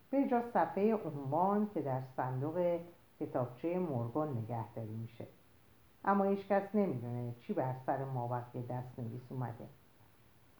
به 0.09 0.27
جا 0.27 0.41
صفحه 0.53 0.95
عنوان 0.95 1.69
که 1.73 1.81
در 1.81 2.01
صندوق 2.17 2.79
کتابچه 3.19 3.79
مورگان 3.79 4.37
نگهداری 4.37 4.95
میشه. 4.95 5.27
اما 6.05 6.23
هیچ 6.23 6.47
کس 6.47 6.75
نمی‌دونه 6.75 7.33
چی 7.39 7.53
بر 7.53 7.73
سر 7.85 8.03
مابقی 8.03 8.61
دست 8.61 8.99
نویس 8.99 9.31
اومده. 9.31 9.67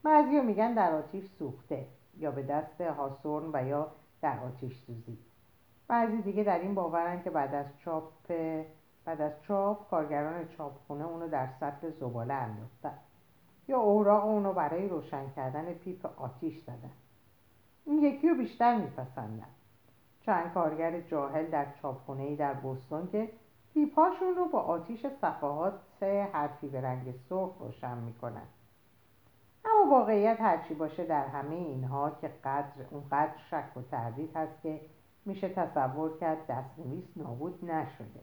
بعضی 0.04 0.42
میگن 0.42 0.74
در 0.74 0.94
آتیش 0.94 1.26
سوخته 1.40 1.86
یا 2.18 2.32
به 2.32 2.44
دست 2.44 2.82
هاسورن 2.82 3.50
و 3.54 3.68
یا 3.68 3.92
در 4.22 4.40
آتیش 4.40 4.78
سوزی. 4.88 5.18
بعضی 5.88 6.22
دیگه 6.22 6.44
در 6.44 6.60
این 6.60 6.76
باورن 6.76 7.24
که 7.24 7.30
بعد 7.30 7.56
از 7.56 7.66
چاپ 7.78 8.12
بعد 9.06 9.22
از 9.22 9.32
چاپ 9.48 9.90
کارگران 9.90 10.48
چاپخونه 10.48 11.06
اونو 11.06 11.28
در 11.28 11.48
سطل 11.60 11.90
زباله 11.90 12.34
انداختن. 12.34 12.98
یا 13.68 13.80
اوراق 13.80 14.26
اونو 14.26 14.54
برای 14.54 14.90
روشن 14.90 15.30
کردن 15.36 15.74
پیپ 15.74 16.06
آتیش 16.06 16.64
زدن. 16.64 16.92
این 17.86 18.00
یکی 18.00 18.30
رو 18.30 18.36
بیشتر 18.36 18.76
میپسندن. 18.76 19.48
چند 20.22 20.54
کارگر 20.54 21.02
جاهل 21.02 21.46
در 21.46 21.66
چاپخونه 21.82 22.24
ای 22.24 22.36
در 22.36 22.54
بوستون 22.54 23.08
که 23.12 23.30
پیپاشون 23.74 24.36
رو 24.36 24.46
با 24.46 24.60
آتیش 24.60 25.06
صفحات 25.22 25.74
حرفی 26.34 26.68
به 26.68 26.82
رنگ 26.82 27.14
سرخ 27.30 27.58
روشن 27.60 27.98
می‌کنن. 27.98 28.48
اما 29.66 29.92
واقعیت 29.92 30.42
هرچی 30.42 30.74
باشه 30.74 31.06
در 31.06 31.28
همه 31.28 31.56
اینها 31.56 32.12
که 32.22 32.28
قدر 32.44 32.86
اونقدر 32.90 33.38
شک 33.50 33.78
و 33.78 33.82
تردید 33.82 34.36
هست 34.36 34.62
که 34.64 34.82
میشه 35.26 35.50
تصور 35.50 36.18
کرد 36.18 36.48
دستنویس 36.48 37.06
نابود 37.16 37.66
نشده. 37.66 38.22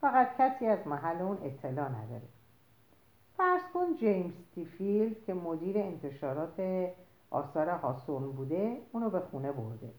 فقط 0.00 0.36
کسی 0.38 0.66
از 0.66 0.86
محل 0.86 1.22
اون 1.22 1.38
اطلاع 1.42 1.88
نداره. 1.88 2.28
فرض 3.36 3.62
کن 3.74 3.94
جیمز 3.94 4.32
تیفیلد 4.54 5.24
که 5.24 5.34
مدیر 5.34 5.78
انتشارات 5.78 6.88
آثار 7.30 7.68
هاسون 7.68 8.32
بوده 8.32 8.78
اونو 8.92 9.10
به 9.10 9.20
خونه 9.20 9.52
برده 9.52 9.92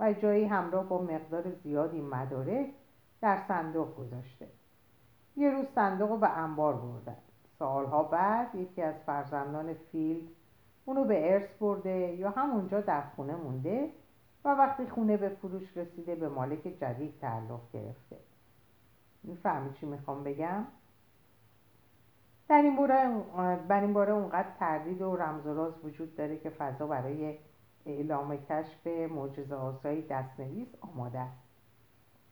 و 0.00 0.12
جایی 0.12 0.44
همراه 0.44 0.88
با 0.88 1.02
مقدار 1.02 1.50
زیادی 1.50 2.00
مدارک 2.00 2.66
در 3.20 3.42
صندوق 3.48 3.96
گذاشته. 3.96 4.48
یه 5.36 5.50
روز 5.50 5.66
صندوق 5.74 6.10
رو 6.10 6.16
به 6.16 6.28
انبار 6.38 6.76
بردن. 6.76 7.16
سالها 7.58 8.02
بعد 8.02 8.54
یکی 8.54 8.82
از 8.82 8.94
فرزندان 9.06 9.74
فیلد 9.74 10.28
اونو 10.84 11.04
به 11.04 11.32
ارث 11.32 11.48
برده 11.60 11.90
یا 11.90 12.30
همونجا 12.30 12.80
در 12.80 13.02
خونه 13.16 13.34
مونده 13.34 13.90
و 14.44 14.48
وقتی 14.48 14.86
خونه 14.86 15.16
به 15.16 15.28
فروش 15.28 15.76
رسیده 15.76 16.14
به 16.14 16.28
مالک 16.28 16.62
جدید 16.62 17.18
تعلق 17.20 17.60
گرفته. 17.72 18.16
می‌فهمی 19.22 19.72
چی 19.72 19.86
می‌خوام 19.86 20.24
بگم؟ 20.24 20.64
در 22.48 22.62
این 22.62 22.76
باره, 22.76 23.08
بر 23.68 23.80
این 23.80 23.92
باره 23.92 24.12
اونقدر 24.12 24.48
تردید 24.58 25.02
و 25.02 25.16
رمز 25.16 25.46
و 25.46 25.54
راز 25.54 25.84
وجود 25.84 26.16
داره 26.16 26.38
که 26.38 26.50
فضا 26.50 26.86
برای 26.86 27.38
اعلام 27.86 28.36
کشف 28.36 28.86
معجزه 28.86 29.54
آسایی 29.54 30.02
دستنویس 30.02 30.68
آماده 30.80 31.18
است. 31.18 31.45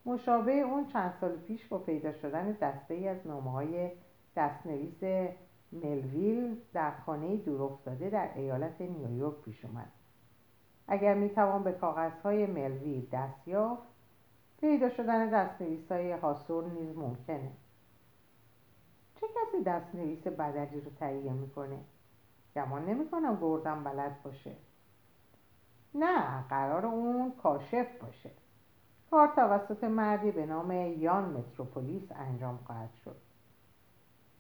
مشابه 0.07 0.53
اون 0.53 0.87
چند 0.87 1.15
سال 1.21 1.37
پیش 1.37 1.67
با 1.67 1.79
پیدا 1.79 2.13
شدن 2.13 2.53
دسته 2.53 2.95
ای 2.95 3.09
از 3.09 3.27
نامه 3.27 3.53
های 3.53 3.91
دستنویس 4.37 5.29
ملویل 5.73 6.61
در 6.73 6.91
خانه 6.91 7.37
دور 7.37 7.63
افتاده 7.63 8.11
در 8.11 8.31
ایالت 8.35 8.81
نیویورک 8.81 9.43
پیش 9.43 9.65
اومد. 9.65 9.93
اگر 10.89 11.15
می‌توان 11.15 11.63
به 11.63 11.73
کاغذهای 11.73 12.47
ملویل 12.47 13.09
دست 13.13 13.49
یافت 13.49 13.89
پیدا 14.61 14.91
شدن 14.91 15.31
دستنویس 15.31 15.93
های 15.93 16.13
هاسور 16.13 16.65
نیز 16.65 16.97
ممکنه. 16.97 17.51
چه 19.21 19.27
کسی 19.27 19.65
دستنویس 19.65 20.27
بدلی 20.27 20.81
رو 20.81 20.91
تهیه 20.91 21.33
می‌کنه؟ 21.33 21.79
گمان 22.57 22.85
نمی‌کنم 22.85 23.39
گردم 23.41 23.85
بلد 23.85 24.23
باشه. 24.23 24.57
نه 25.95 26.43
قرار 26.49 26.87
اون 26.87 27.33
کاشف 27.43 27.87
باشه. 28.01 28.31
کار 29.15 29.29
توسط 29.29 29.85
مردی 29.85 30.31
به 30.31 30.47
نام 30.47 30.73
یان 30.73 31.25
متروپولیس 31.25 32.03
انجام 32.15 32.59
خواهد 32.67 32.91
شد. 33.05 33.17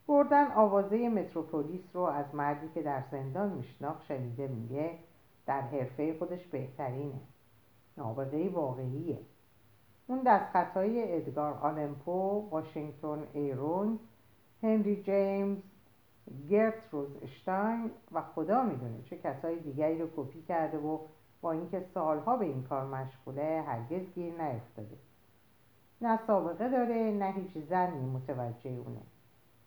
گردن 0.08 0.52
آوازه 0.52 1.08
متروپولیس 1.08 1.80
رو 1.92 2.00
از 2.00 2.34
مردی 2.34 2.68
که 2.74 2.82
در 2.82 3.02
زندان 3.10 3.52
میشناخت 3.52 4.04
شنیده 4.04 4.48
میگه 4.48 4.98
در 5.46 5.60
حرفه 5.60 6.18
خودش 6.18 6.46
بهترینه. 6.46 7.20
نابغه 7.96 8.48
واقعیه. 8.48 9.18
اون 10.06 10.22
دستخطهای 10.26 11.16
ادگار 11.16 11.52
آلمپو 11.52 12.48
واشنگتن 12.50 13.22
ایرون 13.32 13.98
هنری 14.62 15.02
جیمز 15.02 15.58
گرت 16.48 16.94
اشتاین 17.22 17.90
و 18.12 18.22
خدا 18.22 18.62
می‌دونه 18.62 19.02
چه 19.02 19.18
کسای 19.18 19.56
دیگری 19.56 19.98
رو 19.98 20.08
کپی 20.16 20.42
کرده 20.42 20.78
و 20.78 20.98
با 21.44 21.52
اینکه 21.52 21.84
سالها 21.94 22.36
به 22.36 22.44
این 22.44 22.62
کار 22.62 22.84
مشغوله 22.84 23.64
هرگز 23.66 24.14
گیر 24.14 24.42
نیفتاده. 24.42 24.96
نه 26.00 26.18
سابقه 26.26 26.68
داره 26.68 26.94
نه 26.94 27.32
هیچ 27.32 27.64
زنی 27.68 28.06
متوجه 28.06 28.70
اونه. 28.70 29.00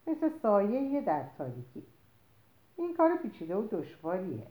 مثل 0.07 0.29
سایه 0.41 1.01
در 1.01 1.23
تاریکی. 1.37 1.83
این 2.75 2.97
کار 2.97 3.17
پیچیده 3.17 3.55
و 3.55 3.67
دشواریه. 3.71 4.47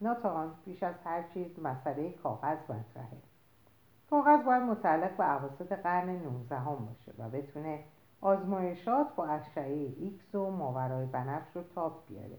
ناتان 0.00 0.54
پیش 0.64 0.82
از 0.82 0.94
هر 1.04 1.22
چیز 1.22 1.58
مسئله 1.58 2.12
کاغذ 2.12 2.58
مطرحه. 2.62 3.18
کاغذ 4.10 4.44
باید 4.44 4.62
متعلق 4.62 5.16
به 5.16 5.24
عواسط 5.24 5.72
قرن 5.72 6.08
19 6.08 6.56
هم 6.56 6.86
باشه 6.86 7.12
و 7.18 7.28
بتونه 7.28 7.84
آزمایشات 8.20 9.14
با 9.16 9.26
اشعه 9.26 9.94
ایکس 9.98 10.34
و 10.34 10.50
ماورای 10.50 11.06
بنفش 11.06 11.56
رو 11.56 11.62
تاب 11.74 12.06
بیاره. 12.08 12.38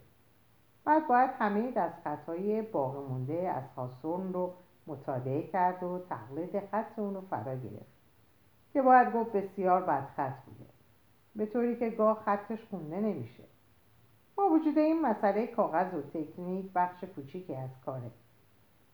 بعد 0.86 1.08
باید 1.08 1.30
همه 1.40 1.72
دستخطهای 1.72 2.62
باقی 2.62 3.00
مونده 3.00 3.50
از 3.50 3.64
هاسورن 3.76 4.34
رو 4.34 4.54
مطالعه 4.88 5.48
کرد 5.48 5.84
و 5.84 6.00
تقلید 6.10 6.60
خط 6.72 7.00
اون 7.00 7.14
رو 7.14 7.22
فرا 7.22 7.56
گرفت 7.56 7.92
که 8.74 8.82
باید 8.82 9.14
گفت 9.14 9.32
بسیار 9.32 9.82
بدخط 9.82 10.46
بوده. 10.46 10.66
به 11.36 11.46
طوری 11.46 11.76
که 11.76 11.90
گاه 11.90 12.24
خطش 12.26 12.60
خونده 12.70 13.00
نمیشه. 13.00 13.44
با 14.36 14.50
وجود 14.50 14.78
این 14.78 15.02
مسئله 15.02 15.48
کاغذ 15.48 15.94
و 15.94 16.02
تکنیک 16.02 16.72
بخش 16.76 17.04
کوچیکی 17.04 17.56
از 17.56 17.70
کاره. 17.86 18.12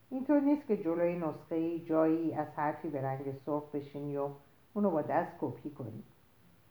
اینطور 0.09 0.39
نیست 0.39 0.67
که 0.67 0.77
جلوی 0.77 1.15
نسخه 1.15 1.79
چاپی 1.79 2.33
از 2.33 2.47
حرف 2.55 2.81
A 2.81 2.89
به 2.89 3.01
رنگ 3.01 3.37
سرخ 3.45 3.63
بشینی 3.73 4.17
و 4.17 4.29
اونو 4.73 4.91
با 4.91 5.01
دست 5.01 5.31
کپی 5.41 5.69
کنی. 5.69 6.03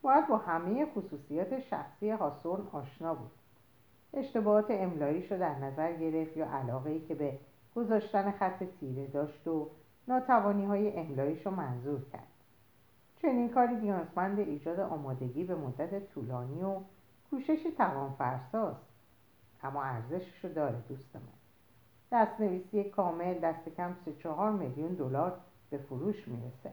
باید 0.03 0.29
با 0.29 0.37
همه 0.37 0.87
خصوصیات 0.87 1.61
شخصی 1.61 2.11
هاسورن 2.11 2.67
آشنا 2.73 3.15
بود 3.15 3.31
اشتباهات 4.17 4.67
املاییش 4.71 5.33
رو 5.33 5.39
در 5.39 5.59
نظر 5.59 5.93
گرفت 5.93 6.37
یا 6.37 6.47
علاقه 6.47 6.91
ای 6.91 7.01
که 7.01 7.15
به 7.15 7.39
گذاشتن 7.75 8.31
خط 8.31 8.65
تیره 8.81 9.07
داشت 9.07 9.49
و 9.49 9.69
ناتوانی 10.09 10.65
های 10.65 10.97
املاییش 10.97 11.47
رو 11.47 11.53
منظور 11.53 12.01
کرد. 12.13 12.27
چنین 13.23 13.49
کاری 13.49 13.75
نیازمند 13.75 14.39
ایجاد 14.39 14.81
آمادگی 14.81 15.45
به 15.45 15.55
مدت 15.55 16.09
طولانی 16.09 16.63
و 16.63 16.81
کوششی 17.31 17.73
توان 17.73 18.13
فرساست 18.19 18.87
اما 19.63 19.83
ارزشش 19.83 20.45
رو 20.45 20.53
داره 20.53 20.77
دوست 20.89 21.17
من 21.17 21.23
دستنویسی 22.13 22.85
کامل 22.85 23.35
دست 23.35 23.69
کم 23.69 23.97
سه 24.05 24.13
چهار 24.13 24.53
میلیون 24.53 24.95
دلار 24.95 25.39
به 25.71 25.79
فروش 25.79 26.29
می‌رسه. 26.29 26.73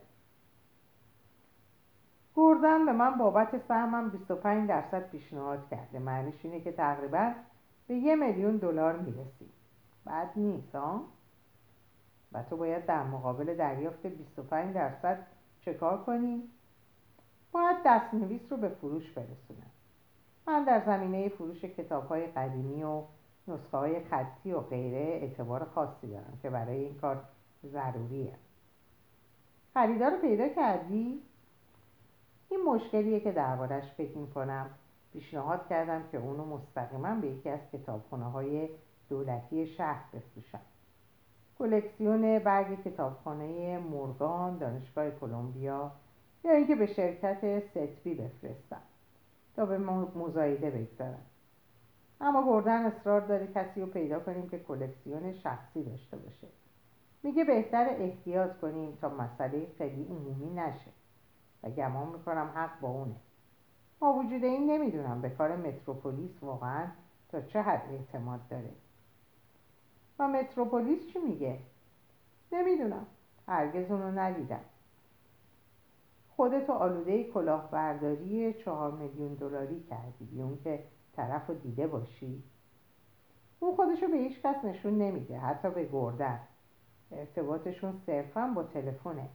گردن 2.36 2.86
به 2.86 2.92
من 2.92 3.18
بابت 3.18 3.66
سهمم 3.68 4.10
25 4.10 4.68
درصد 4.68 5.08
پیشنهاد 5.10 5.68
کرده. 5.68 5.98
معنیش 5.98 6.34
اینه 6.42 6.60
که 6.60 6.72
تقریبا 6.72 7.32
به 7.86 7.94
یه 7.94 8.16
میلیون 8.16 8.56
دلار 8.56 8.96
می‌رسی. 8.96 9.50
بعد 10.04 10.30
نیست 10.36 10.74
ها؟ 10.74 11.04
و 12.32 12.42
تو 12.42 12.56
باید 12.56 12.86
در 12.86 13.02
مقابل 13.02 13.56
دریافت 13.56 14.06
25 14.06 14.74
درصد 14.74 15.26
چه 15.60 15.74
کار 15.74 16.04
کنی؟ 16.04 16.42
باید 17.52 17.76
دستنویس 17.86 18.42
رو 18.50 18.56
به 18.56 18.68
فروش 18.68 19.10
برسونم. 19.10 19.70
من 20.46 20.64
در 20.64 20.82
زمینه 20.86 21.28
فروش 21.28 21.64
کتاب 21.64 22.08
های 22.08 22.26
قدیمی 22.26 22.82
و 22.82 23.02
نسخه 23.48 23.76
های 23.76 24.04
خطی 24.04 24.52
و 24.52 24.60
غیره 24.60 24.98
اعتبار 24.98 25.64
خاصی 25.64 26.06
دارم 26.06 26.38
که 26.42 26.50
برای 26.50 26.84
این 26.84 26.94
کار 26.94 27.24
ضروریه. 27.66 28.34
خریدار 29.74 30.10
رو 30.10 30.18
پیدا 30.18 30.48
کردی؟ 30.48 31.22
این 32.54 32.64
مشکلیه 32.64 33.20
که 33.20 33.32
دربارش 33.32 33.84
فکر 33.96 34.18
می‌کنم. 34.18 34.70
پیشنهاد 35.12 35.68
کردم 35.68 36.02
که 36.12 36.18
اونو 36.18 36.44
مستقیما 36.44 37.14
به 37.14 37.28
یکی 37.28 37.48
از 37.48 37.60
کتابخونه 37.72 38.24
های 38.24 38.68
دولتی 39.08 39.66
شهر 39.66 40.04
بفروشم. 40.12 40.60
کلکسیون 41.58 42.38
برگ 42.38 42.82
کتابخانه 42.82 43.78
مورگان 43.78 44.58
دانشگاه 44.58 45.10
کلمبیا 45.10 45.90
یا 46.44 46.52
اینکه 46.52 46.74
به 46.74 46.86
شرکت 46.86 47.62
ستبی 47.70 48.14
بفرستم 48.14 48.82
تا 49.56 49.66
به 49.66 49.78
مزایده 50.16 50.70
بگذارم. 50.70 51.22
اما 52.20 52.44
گردن 52.46 52.86
اصرار 52.86 53.20
داره 53.20 53.46
کسی 53.46 53.80
رو 53.80 53.86
پیدا 53.86 54.20
کنیم 54.20 54.48
که 54.48 54.58
کلکسیون 54.58 55.32
شخصی 55.32 55.84
داشته 55.84 56.16
باشه. 56.16 56.46
میگه 57.22 57.44
بهتر 57.44 57.86
احتیاط 57.98 58.58
کنیم 58.60 58.98
تا 59.00 59.08
مسئله 59.08 59.66
خیلی 59.78 60.04
عمومی 60.04 60.50
نشه. 60.54 60.90
و 61.64 61.70
گمان 61.70 62.08
می‌کنم 62.08 62.52
حق 62.54 62.80
با 62.80 62.88
اونه. 62.88 63.16
با 63.98 64.12
وجود 64.12 64.44
این 64.44 64.70
نمی‌دونم 64.70 65.20
به 65.22 65.30
کار 65.30 65.56
متروپولیس 65.56 66.42
واقعا 66.42 66.86
تا 67.28 67.40
چه 67.40 67.62
حد 67.62 67.82
اعتماد 67.90 68.48
داره. 68.48 68.70
و 70.18 70.28
متروپولیس 70.28 71.06
چی 71.12 71.18
میگه؟ 71.18 71.58
نمی‌دونم. 72.52 73.06
هرگز 73.48 73.90
اونو 73.90 74.20
ندیدم. 74.20 74.60
خودتو 76.36 76.72
آلوده 76.72 77.24
کلاهبرداری 77.24 78.54
چهار 78.54 78.92
میلیون 78.92 79.34
دلاری 79.34 79.82
کردی. 79.82 80.24
بی 80.24 80.42
اون 80.42 80.58
که 80.64 80.84
طرف 81.16 81.46
رو 81.46 81.54
دیده 81.54 81.86
باشی. 81.86 82.42
اون 83.60 83.76
خودشو 83.76 84.08
به 84.08 84.16
هیچ 84.16 84.42
کس 84.42 84.64
نشون 84.64 84.98
نمیده 84.98 85.38
حتی 85.38 85.70
به 85.70 85.88
گردن. 85.92 86.40
ارتباطشون 87.12 88.00
صرفا 88.06 88.52
با 88.54 88.62
تلفنه. 88.62 89.28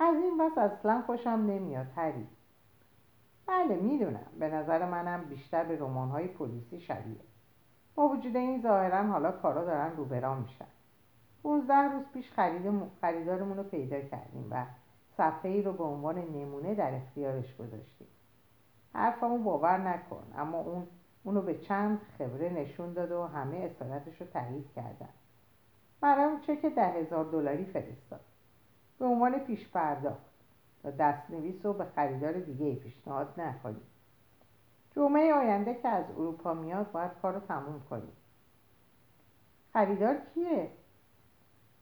از 0.00 0.14
این 0.14 0.38
بس 0.38 0.58
اصلا 0.58 1.02
خوشم 1.06 1.30
نمیاد 1.30 1.86
هری. 1.96 2.26
بله 3.46 3.76
می‌دونم. 3.76 4.26
به 4.38 4.48
نظر 4.48 4.90
منم 4.90 5.24
بیشتر 5.24 5.64
به 5.64 5.78
رمان 5.78 6.08
های 6.08 6.28
پلیسی 6.28 6.80
شبیه. 6.80 7.20
با 7.94 8.08
وجود 8.08 8.36
این 8.36 8.62
ظاهرا 8.62 9.02
حالا 9.02 9.32
کارا 9.32 9.64
دارن 9.64 9.96
روبرا 9.96 10.34
میشن. 10.34 10.66
15 11.42 11.74
روز 11.74 12.04
پیش 12.14 12.32
خرید 12.32 12.72
خریدارمون 13.00 13.56
رو 13.56 13.62
پیدا 13.62 14.00
کردیم 14.00 14.48
و 14.50 14.64
صفحه 15.16 15.50
ای 15.50 15.62
رو 15.62 15.72
به 15.72 15.84
عنوان 15.84 16.18
نمونه 16.18 16.74
در 16.74 16.94
اختیارش 16.94 17.56
گذاشتیم. 17.56 18.06
حرفمو 18.94 19.38
باور 19.38 19.78
نکن 19.78 20.24
اما 20.36 20.58
اون 20.58 20.86
اونو 21.24 21.42
به 21.42 21.58
چند 21.58 22.00
خبره 22.18 22.48
نشون 22.48 22.92
داد 22.92 23.12
و 23.12 23.26
همه 23.26 23.56
اصالتش 23.56 24.20
رو 24.20 24.26
تایید 24.26 24.72
کردن. 24.76 25.08
برام 26.00 26.40
چک 26.40 26.66
ده 26.66 26.86
هزار 26.86 27.24
دلاری 27.24 27.64
فرستاد. 27.64 28.20
به 28.98 29.04
عنوان 29.04 29.38
پیش 29.38 29.68
پرداخت 29.68 30.26
تا 30.82 30.90
دستنویس 30.90 31.66
رو 31.66 31.72
به 31.72 31.84
خریدار 31.84 32.32
دیگه 32.32 32.74
پیشنهاد 32.74 33.40
نکنیم. 33.40 33.86
جمعه 34.96 35.34
آینده 35.34 35.74
که 35.74 35.88
از 35.88 36.04
اروپا 36.10 36.54
میاد 36.54 36.92
باید 36.92 37.10
کار 37.22 37.34
رو 37.34 37.40
تموم 37.40 37.82
کنیم. 37.90 38.12
خریدار 39.72 40.16
کیه؟ 40.34 40.70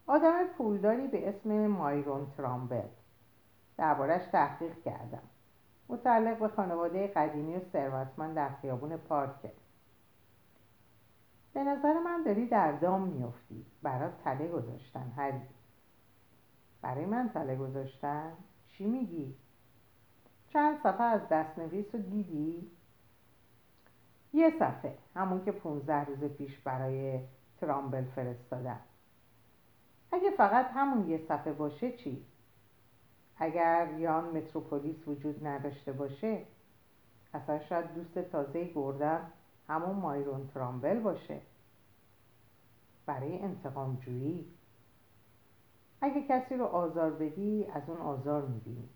آدم 0.06 0.46
پولداری 0.58 1.08
به 1.08 1.28
اسم 1.28 1.66
مایرون 1.66 2.26
ترامبل. 2.36 2.88
دربارش 3.76 4.22
تحقیق 4.32 4.82
کردم. 4.82 5.22
متعلق 5.88 6.38
به 6.38 6.48
خانواده 6.48 7.06
قدیمی 7.06 7.56
و 7.56 7.60
ثروتمند 7.72 8.36
در 8.36 8.48
خیابون 8.48 8.96
پارکه. 8.96 9.52
به 11.54 11.64
نظر 11.64 11.98
من 11.98 12.22
داری 12.22 12.46
در 12.46 12.72
دام 12.72 13.08
میافتی. 13.08 13.66
برات 13.82 14.12
تله 14.24 14.48
گذاشتن 14.48 15.12
هری 15.16 15.40
برای 16.84 17.06
من 17.06 17.30
تله 17.34 17.56
گذاشتن؟ 17.56 18.32
چی 18.68 18.84
میگی؟ 18.84 19.34
چند 20.52 20.78
صفحه 20.82 21.02
از 21.02 21.20
دستنویس 21.30 21.94
رو 21.94 22.00
دیدی؟ 22.00 22.70
یه 24.32 24.50
صفحه 24.58 24.98
همون 25.14 25.44
که 25.44 25.52
15 25.52 26.04
روز 26.04 26.24
پیش 26.24 26.58
برای 26.58 27.20
ترامبل 27.60 28.04
فرستادم. 28.04 28.80
اگه 30.12 30.30
فقط 30.30 30.66
همون 30.74 31.08
یه 31.08 31.20
صفحه 31.28 31.52
باشه 31.52 31.92
چی؟ 31.92 32.24
اگر 33.36 33.94
یان 33.98 34.36
متروپولیس 34.36 35.08
وجود 35.08 35.46
نداشته 35.46 35.92
باشه 35.92 36.42
اصلا 37.34 37.58
شاید 37.58 37.94
دوست 37.94 38.18
تازه 38.18 38.64
گردن 38.74 39.20
همون 39.68 39.96
مایرون 39.96 40.50
ترامبل 40.54 41.00
باشه. 41.00 41.40
برای 43.06 43.38
انتقام 43.38 43.96
جویی. 43.96 44.46
اگه 46.04 46.22
کسی 46.28 46.56
رو 46.56 46.64
آزار 46.64 47.10
بدی 47.10 47.66
از 47.74 47.82
اون 47.88 47.98
آزار 47.98 48.46
می‌بینی. 48.46 48.88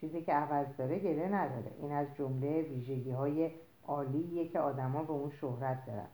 چیزی 0.00 0.22
که 0.22 0.32
عوض 0.32 0.76
داره 0.76 0.98
گله 0.98 1.28
نداره. 1.28 1.72
این 1.80 1.92
از 1.92 2.06
جمله 2.14 2.62
ویژگی 2.62 3.10
های 3.10 3.50
عالیه 3.86 4.48
که 4.48 4.60
آدما 4.60 5.02
به 5.02 5.12
اون 5.12 5.30
شهرت 5.30 5.86
دارن. 5.86 6.08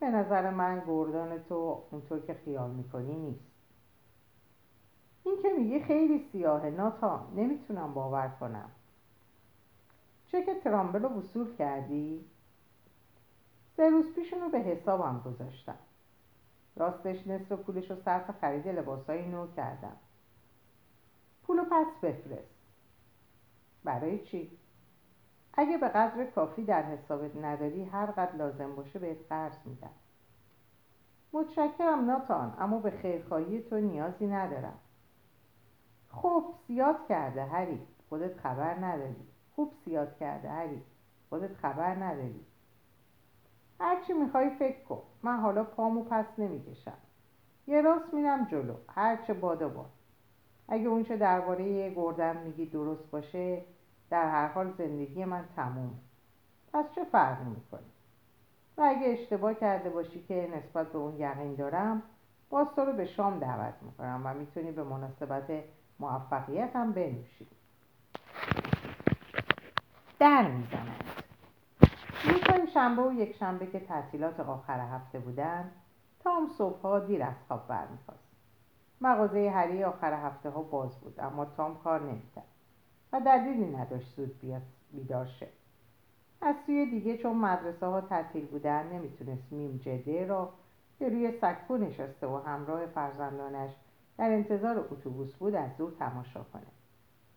به 0.00 0.10
نظر 0.10 0.50
من 0.50 0.82
گردان 0.86 1.42
تو 1.42 1.82
اونطور 1.90 2.20
که 2.20 2.34
خیال 2.34 2.70
می‌کنی 2.70 3.16
نیست. 3.16 3.52
این 5.24 5.42
که 5.42 5.48
میگه 5.58 5.84
خیلی 5.84 6.18
سیاهه 6.32 6.70
ناتا 6.70 7.28
نمی‌تونم 7.36 7.94
باور 7.94 8.28
کنم. 8.40 8.70
چک 10.26 10.46
ترامبل 10.64 11.02
رو 11.02 11.08
وصول 11.08 11.56
کردی؟ 11.56 12.24
سه 13.76 13.90
روز 13.90 14.14
پیش 14.14 14.32
رو 14.32 14.48
به 14.48 14.58
حسابم 14.58 15.22
گذاشتم. 15.24 15.78
راستش 16.76 17.26
نصف 17.26 17.52
پولش 17.52 17.90
رو 17.90 17.96
صرف 18.04 18.30
خرید 18.40 18.68
لباسای 18.68 19.28
نو 19.28 19.46
کردم. 19.56 19.96
پولو 21.42 21.64
پس 21.64 21.86
بفرست. 22.02 22.54
برای 23.84 24.18
چی؟ 24.18 24.58
اگه 25.54 25.78
به 25.78 25.88
قدر 25.88 26.24
کافی 26.24 26.64
در 26.64 26.82
حسابت 26.82 27.36
نداری 27.36 27.84
هر 27.84 28.06
قدر 28.06 28.36
لازم 28.36 28.76
باشه 28.76 28.98
بهت 28.98 29.18
قرض 29.28 29.56
میدم. 29.64 29.90
متشکرم 31.32 32.04
ناتان 32.04 32.56
اما 32.58 32.78
به 32.78 32.90
خیرخواهی 32.90 33.62
تو 33.62 33.80
نیازی 33.80 34.26
ندارم. 34.26 34.78
خب 36.08 36.44
زیاد 36.68 37.06
کرده 37.08 37.44
هری. 37.44 37.86
خودت 38.08 38.40
خبر 38.40 38.74
نداری. 38.74 39.26
خوب 39.56 39.74
زیاد 39.84 40.16
کرده 40.16 40.50
هری. 40.50 40.82
خودت 41.30 41.54
خبر 41.54 41.94
نداری. 41.94 42.46
هرچی 43.82 44.12
می‌خوای 44.12 44.50
فکر 44.50 44.84
کن. 44.84 45.02
من 45.22 45.36
حالا 45.40 45.64
پامو 45.64 46.04
پس 46.04 46.24
نمی‌کشم. 46.38 46.98
یه 47.66 47.80
راست 47.80 48.14
میرم 48.14 48.44
جلو. 48.44 48.74
هرچه 48.88 49.34
باد 49.34 49.62
و 49.62 49.68
باد 49.68 49.90
اگه 50.68 50.88
اونچه 50.88 51.16
درباره 51.16 51.90
گردن 51.90 52.36
میگی 52.36 52.66
درست 52.66 53.10
باشه 53.10 53.62
در 54.10 54.30
هر 54.30 54.48
حال 54.48 54.72
زندگی 54.78 55.24
من 55.24 55.44
تموم. 55.56 56.00
پس 56.72 56.84
چه 56.94 57.04
فرقی 57.04 57.44
می‌کنه؟ 57.44 57.80
و 58.76 58.82
اگه 58.82 59.08
اشتباه 59.08 59.54
کرده 59.54 59.90
باشی 59.90 60.24
که 60.28 60.50
نسبت 60.56 60.92
به 60.92 60.98
اون 60.98 61.20
یقین 61.20 61.54
دارم 61.54 62.02
باز 62.50 62.66
تو 62.76 62.84
رو 62.84 62.92
به 62.92 63.06
شام 63.06 63.38
دعوت 63.38 63.74
می‌کنم 63.82 64.22
و 64.24 64.34
می‌تونی 64.34 64.72
به 64.72 64.84
مناسبت 64.84 65.64
موفقیت 66.00 66.76
هم 66.76 66.92
بنوشی. 66.92 67.46
در 70.18 70.50
می‌زنند 70.50 71.21
روزهای 72.24 72.66
شنبه 72.74 73.02
و 73.02 73.12
یک 73.12 73.36
شنبه 73.36 73.66
که 73.66 73.80
تعطیلات 73.80 74.40
آخر 74.40 74.80
هفته 74.80 75.18
بودن 75.18 75.70
تام 76.20 76.48
صبحها 76.58 76.98
دیر 76.98 77.22
از 77.22 77.34
خواب 77.48 77.68
برمیخواست. 77.68 78.32
مغازه 79.00 79.50
هری 79.50 79.84
آخر 79.84 80.12
هفته 80.12 80.50
ها 80.50 80.62
باز 80.62 80.96
بود 81.00 81.20
اما 81.20 81.44
تام 81.44 81.78
کار 81.84 82.00
نمی‌کرد 82.00 82.44
و 83.12 83.20
دلیلی 83.20 83.76
نداشت 83.76 84.16
زود 84.16 84.40
بیدار 84.92 85.26
شه. 85.26 85.48
از 86.42 86.54
سوی 86.66 86.90
دیگه 86.90 87.18
چون 87.18 87.36
مدرسه 87.36 87.86
ها 87.86 88.00
تعطیل 88.00 88.46
بودن 88.46 88.92
نمی‌تونست 88.92 89.52
میم 89.52 89.80
جده 89.84 90.26
را 90.26 90.52
که 90.98 91.08
روی 91.08 91.32
سکو 91.40 91.76
نشسته 91.76 92.26
و 92.26 92.36
همراه 92.36 92.86
فرزندانش 92.86 93.70
در 94.18 94.32
انتظار 94.32 94.78
اتوبوس 94.78 95.34
بود 95.34 95.54
از 95.54 95.76
دور 95.76 95.92
تماشا 95.98 96.42
کنه 96.52 96.66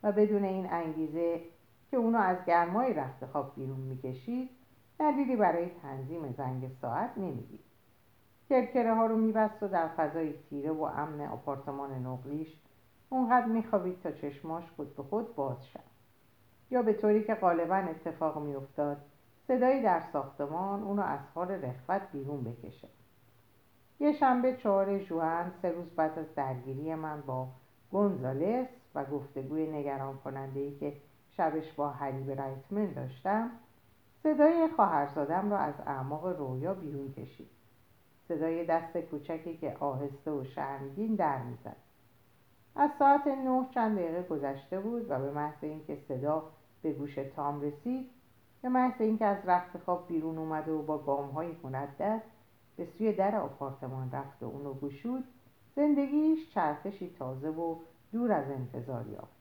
و 0.04 0.12
بدون 0.12 0.44
این 0.44 0.74
انگیزه 0.74 1.42
که 1.92 1.98
اونو 1.98 2.18
از 2.18 2.38
گرمای 2.48 2.94
رخت 2.94 3.26
خواب 3.26 3.56
بیرون 3.56 3.80
می‌کشید 3.80 4.50
دلیلی 5.00 5.36
برای 5.36 5.70
تنظیم 5.82 6.32
زنگ 6.32 6.72
ساعت 6.82 7.18
نمی‌دید 7.18 7.60
کرکره 8.50 8.94
ها 8.94 9.06
رو 9.06 9.18
میبست 9.18 9.64
و 9.64 9.68
در 9.68 9.88
فضای 9.88 10.34
تیره 10.50 10.72
و 10.72 10.84
امن 10.84 11.22
آپارتمان 11.22 12.06
نقلیش 12.06 12.58
اونقدر 13.10 13.46
میخوابید 13.46 14.02
تا 14.02 14.12
چشماش 14.12 14.64
خود 14.76 14.96
به 14.96 15.04
خود 15.04 15.36
باز 15.36 15.66
شد 15.66 15.80
یا 16.72 16.82
به 16.82 16.94
طوری 16.94 17.24
که 17.24 17.34
غالبا 17.34 17.76
اتفاق 17.76 18.44
میافتاد 18.44 18.98
صدایی 19.48 19.82
در 19.82 20.02
ساختمان 20.14 20.84
اونو 20.84 21.02
از 21.02 21.20
حال 21.36 21.52
رخوت 21.52 22.02
بیرون 22.12 22.44
بکشه. 22.44 22.88
یه 24.00 24.12
شنبه 24.12 24.56
چهار 24.56 25.00
جوان 25.00 25.52
سه 25.62 25.72
روز 25.72 25.90
بعد 25.90 26.20
از 26.20 26.36
درگیری 26.36 26.96
من 26.96 27.22
با 27.22 27.48
گونزالس 27.92 28.68
و 28.96 29.06
گفتگوی 29.06 29.72
نگران 29.72 30.18
کننده 30.18 30.60
ای 30.60 30.78
که 30.78 30.94
شبش 31.32 31.74
با 31.74 31.90
حریب 31.90 32.32
رایتمن 32.32 32.94
داشتم 32.94 33.52
صدای 34.26 34.70
خواهرزادم 34.76 35.52
را 35.52 35.58
از 35.58 35.74
اعماق 35.86 36.26
رویا 36.26 36.74
بیرون 36.74 37.14
کشید. 37.14 37.50
صدای 38.28 38.66
دست 38.66 38.98
کوچکی 38.98 39.58
که 39.58 39.78
آهسته 39.80 40.32
و 40.32 40.44
شرمگین 40.44 41.16
در 41.16 41.44
می‌زد. 41.44 41.76
از 42.76 42.90
ساعت 43.00 43.28
نه 43.28 43.68
چند 43.74 43.98
دقیقه 43.98 44.24
گذشته 44.24 44.80
بود 44.80 45.06
و 45.10 45.20
به 45.20 45.32
محض 45.32 45.64
اینکه 45.64 45.98
صدا 46.08 46.44
به 46.82 46.94
گوش 46.94 47.16
تام 47.16 47.62
رسید 47.62 48.10
به 48.62 48.70
محض 48.70 49.02
اینکه 49.02 49.26
از 49.26 49.38
رخت 49.46 49.78
خواب 49.78 50.08
بیرون 50.08 50.38
اومده 50.38 50.72
و 50.72 50.82
با 50.82 50.98
گامهای 50.98 51.56
مندد 51.64 52.22
به 52.78 52.88
سوی 52.98 53.14
در 53.14 53.36
آپارتمان 53.36 54.12
رفت 54.12 54.44
و 54.44 54.46
اونو 54.46 54.74
گشود 54.74 55.24
زندگیش 55.76 56.54
چرخشی 56.54 57.16
تازه 57.20 57.50
و 57.50 57.76
دور 58.12 58.32
از 58.32 58.52
انتظار 58.52 59.08
یافت. 59.08 59.36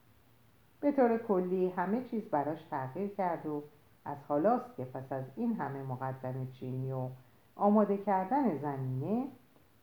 به 0.79 0.91
طور 0.91 1.17
کلی 1.17 1.69
همه 1.69 2.03
چیز 2.03 2.23
براش 2.23 2.59
تغییر 2.71 3.09
کرد 3.09 3.45
و 3.45 3.63
از 4.05 4.17
حالاست 4.27 4.75
که 4.77 4.85
پس 4.85 5.11
از 5.11 5.23
این 5.35 5.53
همه 5.53 5.83
مقدم 5.83 6.47
چینی 6.51 6.91
و 6.91 7.09
آماده 7.55 7.97
کردن 7.97 8.57
زمینه 8.57 9.27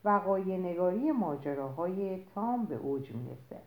وقای 0.05 0.59
نگاری 0.59 1.13
ماجراهای 1.13 2.25
تام 2.35 2.65
به 2.65 2.75
اوج 2.75 3.13
می‌رسه. 3.13 3.61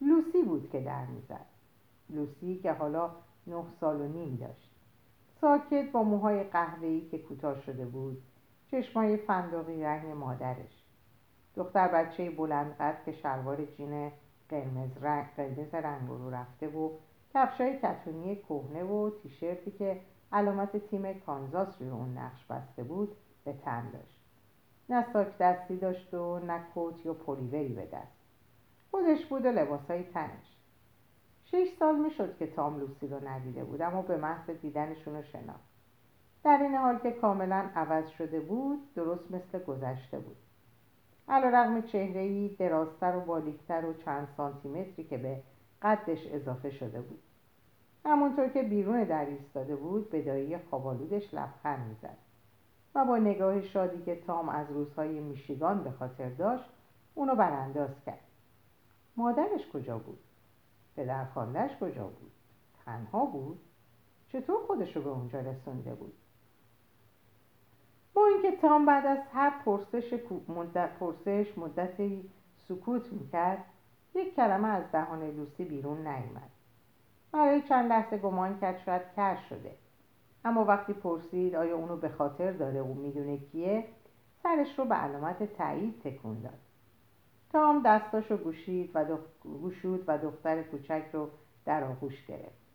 لوسی 0.00 0.42
بود 0.42 0.70
که 0.70 0.80
در 0.80 1.06
می‌زد. 1.06 1.46
لوسی 2.10 2.58
که 2.62 2.72
حالا 2.72 3.10
نه 3.46 3.64
سال 3.80 4.00
و 4.00 4.08
نیم 4.08 4.36
داشت. 4.36 4.70
ساکت 5.40 5.92
با 5.92 6.02
موهای 6.02 6.44
قهوه‌ای 6.44 7.08
که 7.08 7.18
کوتاه 7.18 7.60
شده 7.60 7.86
بود 7.86 8.22
چشمای 8.70 9.16
فندقی 9.16 9.82
رنگ 9.82 10.12
مادرش. 10.12 10.82
دختر 11.56 11.88
بچه 11.88 12.30
بلند 12.30 12.76
قد 12.76 13.04
که 13.04 13.12
شلوار 13.12 13.64
جین 13.64 14.12
قرمز 14.48 14.90
رنگ, 15.00 15.26
قرمز 15.36 15.74
رنگ 15.74 16.08
رو 16.08 16.30
رفته 16.30 16.68
و 16.68 16.90
کفشای 17.36 17.78
کتونی 17.82 18.36
کهنه 18.36 18.84
و 18.84 19.10
تیشرتی 19.22 19.70
که 19.70 20.00
علامت 20.32 20.76
تیم 20.76 21.20
کانزاس 21.20 21.68
روی 21.80 21.90
اون 21.90 22.18
نقش 22.18 22.44
بسته 22.44 22.82
بود 22.82 23.16
به 23.44 23.52
تن 23.52 23.90
داشت. 23.90 24.20
نه 24.88 25.12
ساک 25.12 25.38
دستی 25.38 25.76
داشت 25.76 26.14
و 26.14 26.38
نه 26.38 26.60
کوت 26.74 27.06
یا 27.06 27.14
پلیوری 27.14 27.72
به 27.72 27.86
دست. 27.86 28.16
خودش 28.90 29.26
بود 29.26 29.46
و 29.46 29.48
لباسای 29.48 30.02
تنش. 30.02 30.56
شش 31.44 31.66
سال 31.78 31.98
می‌شد 31.98 32.38
که 32.38 32.46
تام 32.46 32.80
لوسی 32.80 33.06
رو 33.06 33.28
ندیده 33.28 33.64
بود 33.64 33.82
اما 33.82 34.02
به 34.02 34.16
محض 34.16 34.50
دیدنشون 34.50 35.14
رو 35.14 35.22
شناخت. 35.22 35.68
در 36.44 36.58
این 36.62 36.74
حال 36.74 36.98
که 36.98 37.10
کاملا 37.10 37.70
عوض 37.74 38.08
شده 38.08 38.40
بود 38.40 38.94
درست 38.94 39.30
مثل 39.30 39.58
گذشته 39.58 40.18
بود. 40.18 40.36
علا 41.28 41.48
رقم 41.48 41.82
چهرهی 41.82 42.56
درازتر 42.58 43.16
و 43.16 43.20
بالیکتر 43.20 43.84
و 43.84 43.94
چند 43.94 44.28
سانتیمتری 44.36 45.04
که 45.04 45.18
به 45.18 45.42
قدش 45.82 46.26
اضافه 46.26 46.70
شده 46.70 47.00
بود. 47.00 47.22
همونطور 48.06 48.48
که 48.48 48.62
بیرون 48.62 49.04
در 49.04 49.26
ایستاده 49.26 49.76
بود 49.76 50.10
به 50.10 50.22
دایی 50.22 50.58
خوابالودش 50.58 51.34
لبخند 51.34 51.88
می‌زد. 51.88 52.16
و 52.94 53.04
با 53.04 53.18
نگاه 53.18 53.62
شادی 53.62 54.02
که 54.02 54.16
تام 54.26 54.48
از 54.48 54.70
روزهای 54.70 55.20
میشیگان 55.20 55.84
به 55.84 55.90
خاطر 55.90 56.28
داشت 56.28 56.64
اونو 57.14 57.34
برانداز 57.34 57.90
کرد. 58.06 58.20
مادرش 59.16 59.68
کجا 59.72 59.98
بود؟ 59.98 60.18
پدر 60.96 61.26
کجا 61.80 62.04
بود؟ 62.04 62.32
تنها 62.84 63.24
بود؟ 63.24 63.60
چطور 64.28 64.56
خودش 64.66 64.96
رو 64.96 65.02
به 65.02 65.10
اونجا 65.10 65.40
رسونده 65.40 65.94
بود؟ 65.94 66.14
با 68.14 68.26
اینکه 68.26 68.56
تام 68.60 68.86
بعد 68.86 69.06
از 69.06 69.18
هر 69.32 69.52
پرسش 69.64 70.20
مدت 70.48 70.90
پرسش 70.98 71.58
مدتی 71.58 72.30
سکوت 72.68 73.12
می‌کرد 73.12 73.64
یک 74.14 74.34
کلمه 74.34 74.68
از 74.68 74.84
دهان 74.92 75.30
لوسی 75.30 75.64
بیرون 75.64 76.06
نیامد 76.06 76.50
برای 77.36 77.62
چند 77.62 77.88
لحظه 77.88 78.18
گمان 78.18 78.58
کرد 78.60 78.78
شاید 78.78 79.02
کر 79.16 79.36
شده. 79.48 79.74
اما 80.44 80.64
وقتی 80.64 80.92
پرسید 80.92 81.54
آیا 81.54 81.76
اونو 81.76 81.96
به 81.96 82.08
خاطر 82.08 82.52
داره 82.52 82.82
و 82.82 82.94
می‌دونه 82.94 83.38
کیه 83.38 83.84
سرش 84.42 84.78
رو 84.78 84.84
به 84.84 84.94
علامت 84.94 85.56
تایید 85.56 86.00
تکون 86.04 86.40
داد. 86.40 86.58
تام 87.52 87.82
دستاشو 87.82 88.36
گوشید 88.36 88.90
و 88.94 89.04
گوشود 89.42 90.04
و 90.06 90.18
دختر 90.18 90.62
کوچک 90.62 91.04
رو 91.12 91.28
در 91.64 91.84
آغوش 91.84 92.26
گرفت. 92.26 92.66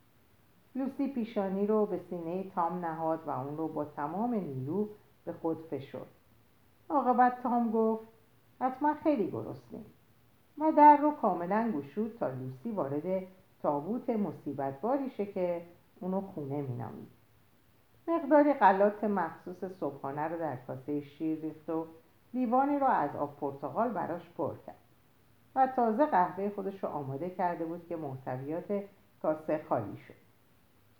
لوسی 0.75 1.07
پیشانی 1.07 1.67
رو 1.67 1.85
به 1.85 1.99
سینه 2.09 2.43
تام 2.43 2.85
نهاد 2.85 3.27
و 3.27 3.29
اون 3.29 3.57
رو 3.57 3.67
با 3.67 3.85
تمام 3.85 4.33
نیرو 4.33 4.89
به 5.25 5.33
خود 5.33 5.57
فشرد. 5.71 6.07
عاقبت 6.89 7.43
تام 7.43 7.71
گفت 7.71 8.07
حتما 8.59 8.93
خیلی 8.93 9.31
گرسنه. 9.31 9.81
و 10.57 10.71
در 10.77 10.97
رو 10.97 11.11
کاملا 11.11 11.73
گشود 11.77 12.17
تا 12.19 12.29
لوسی 12.29 12.71
وارد 12.71 13.23
تابوت 13.61 14.09
مصیبت 14.09 14.81
باریشه 14.81 15.25
که 15.25 15.61
اونو 15.99 16.21
خونه 16.21 16.61
مینامید. 16.61 17.07
مقداری 18.07 18.53
غلات 18.53 19.03
مخصوص 19.03 19.63
صبحانه 19.79 20.21
رو 20.21 20.39
در 20.39 20.55
کاسه 20.55 21.01
شیر 21.01 21.41
ریخت 21.41 21.69
و 21.69 21.87
لیوانی 22.33 22.79
رو 22.79 22.87
از 22.87 23.15
آب 23.15 23.37
پرتقال 23.37 23.89
براش 23.89 24.29
پر 24.37 24.53
کرد. 24.65 24.75
و 25.55 25.67
تازه 25.67 26.05
قهوه 26.05 26.49
خودش 26.49 26.83
رو 26.83 26.89
آماده 26.89 27.29
کرده 27.29 27.65
بود 27.65 27.87
که 27.87 27.95
محتویات 27.95 28.83
کاسه 29.21 29.61
خالی 29.69 29.97
شد. 29.97 30.13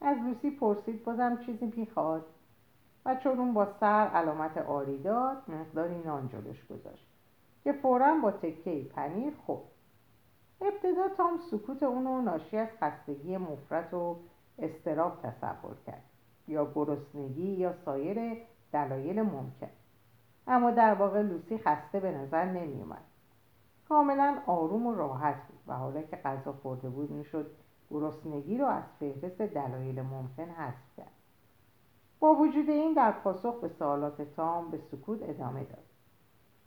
از 0.02 0.17
لوسی 0.17 0.52
پرسید 0.52 1.04
بازم 1.04 1.38
چیزی 1.45 1.74
می‌خواد؟ 1.76 2.26
و 3.06 3.15
چون 3.15 3.39
اون 3.39 3.54
با 3.54 3.67
سر 3.80 4.08
علامت 4.08 4.58
آری 4.58 4.97
داد 4.97 5.38
مقداری 5.47 5.97
نان 6.04 6.30
جلوش 6.30 6.65
گذاشت. 6.67 7.08
که 7.63 7.74
فورا 7.74 8.19
با 8.24 8.32
تکه 8.32 8.84
پنیر 8.95 9.34
خورد 9.45 9.71
ابتدا 10.62 11.10
تام 11.17 11.38
سکوت 11.52 11.84
اونو 11.84 12.21
ناشی 12.21 12.58
از 12.58 12.67
خستگی 12.82 13.38
مفرت 13.38 13.93
و 13.93 14.17
استراب 14.60 15.21
تصور 15.21 15.76
کرد. 15.86 16.04
یا 16.47 16.71
گرسنگی 16.76 17.52
یا 17.52 17.74
سایر 17.86 18.38
دلایل 18.74 19.21
ممکن. 19.21 19.69
اما 20.47 20.71
در 20.71 20.93
واقع 20.93 21.21
لوسی 21.21 21.58
خسته 21.58 22.00
به 22.00 22.12
نظر 22.12 22.45
نمی 22.45 22.82
اومد. 22.82 23.02
کاملا 23.89 24.38
آروم 24.47 24.88
و 24.88 24.95
راحت 24.95 25.36
بود 25.47 25.60
و 25.67 25.74
حالا 25.74 26.02
که 26.02 26.15
غذا 26.15 26.54
خورده 26.54 26.89
بود 26.89 27.12
می‌شد 27.12 27.52
گرسنگی 27.89 28.58
رو 28.58 28.65
از 28.65 28.84
فهرست 29.00 29.41
دلایل 29.41 30.02
ممکن 30.02 30.50
حذف 30.50 30.95
کرد. 30.97 31.12
با 32.19 32.36
وجود 32.36 32.69
این 32.69 32.93
در 32.93 33.12
پاسخ 33.12 33.60
به 33.62 33.67
سوالات 33.67 34.21
تام 34.21 34.71
به 34.71 34.78
سکوت 34.91 35.19
ادامه 35.24 35.63
داد. 35.63 35.84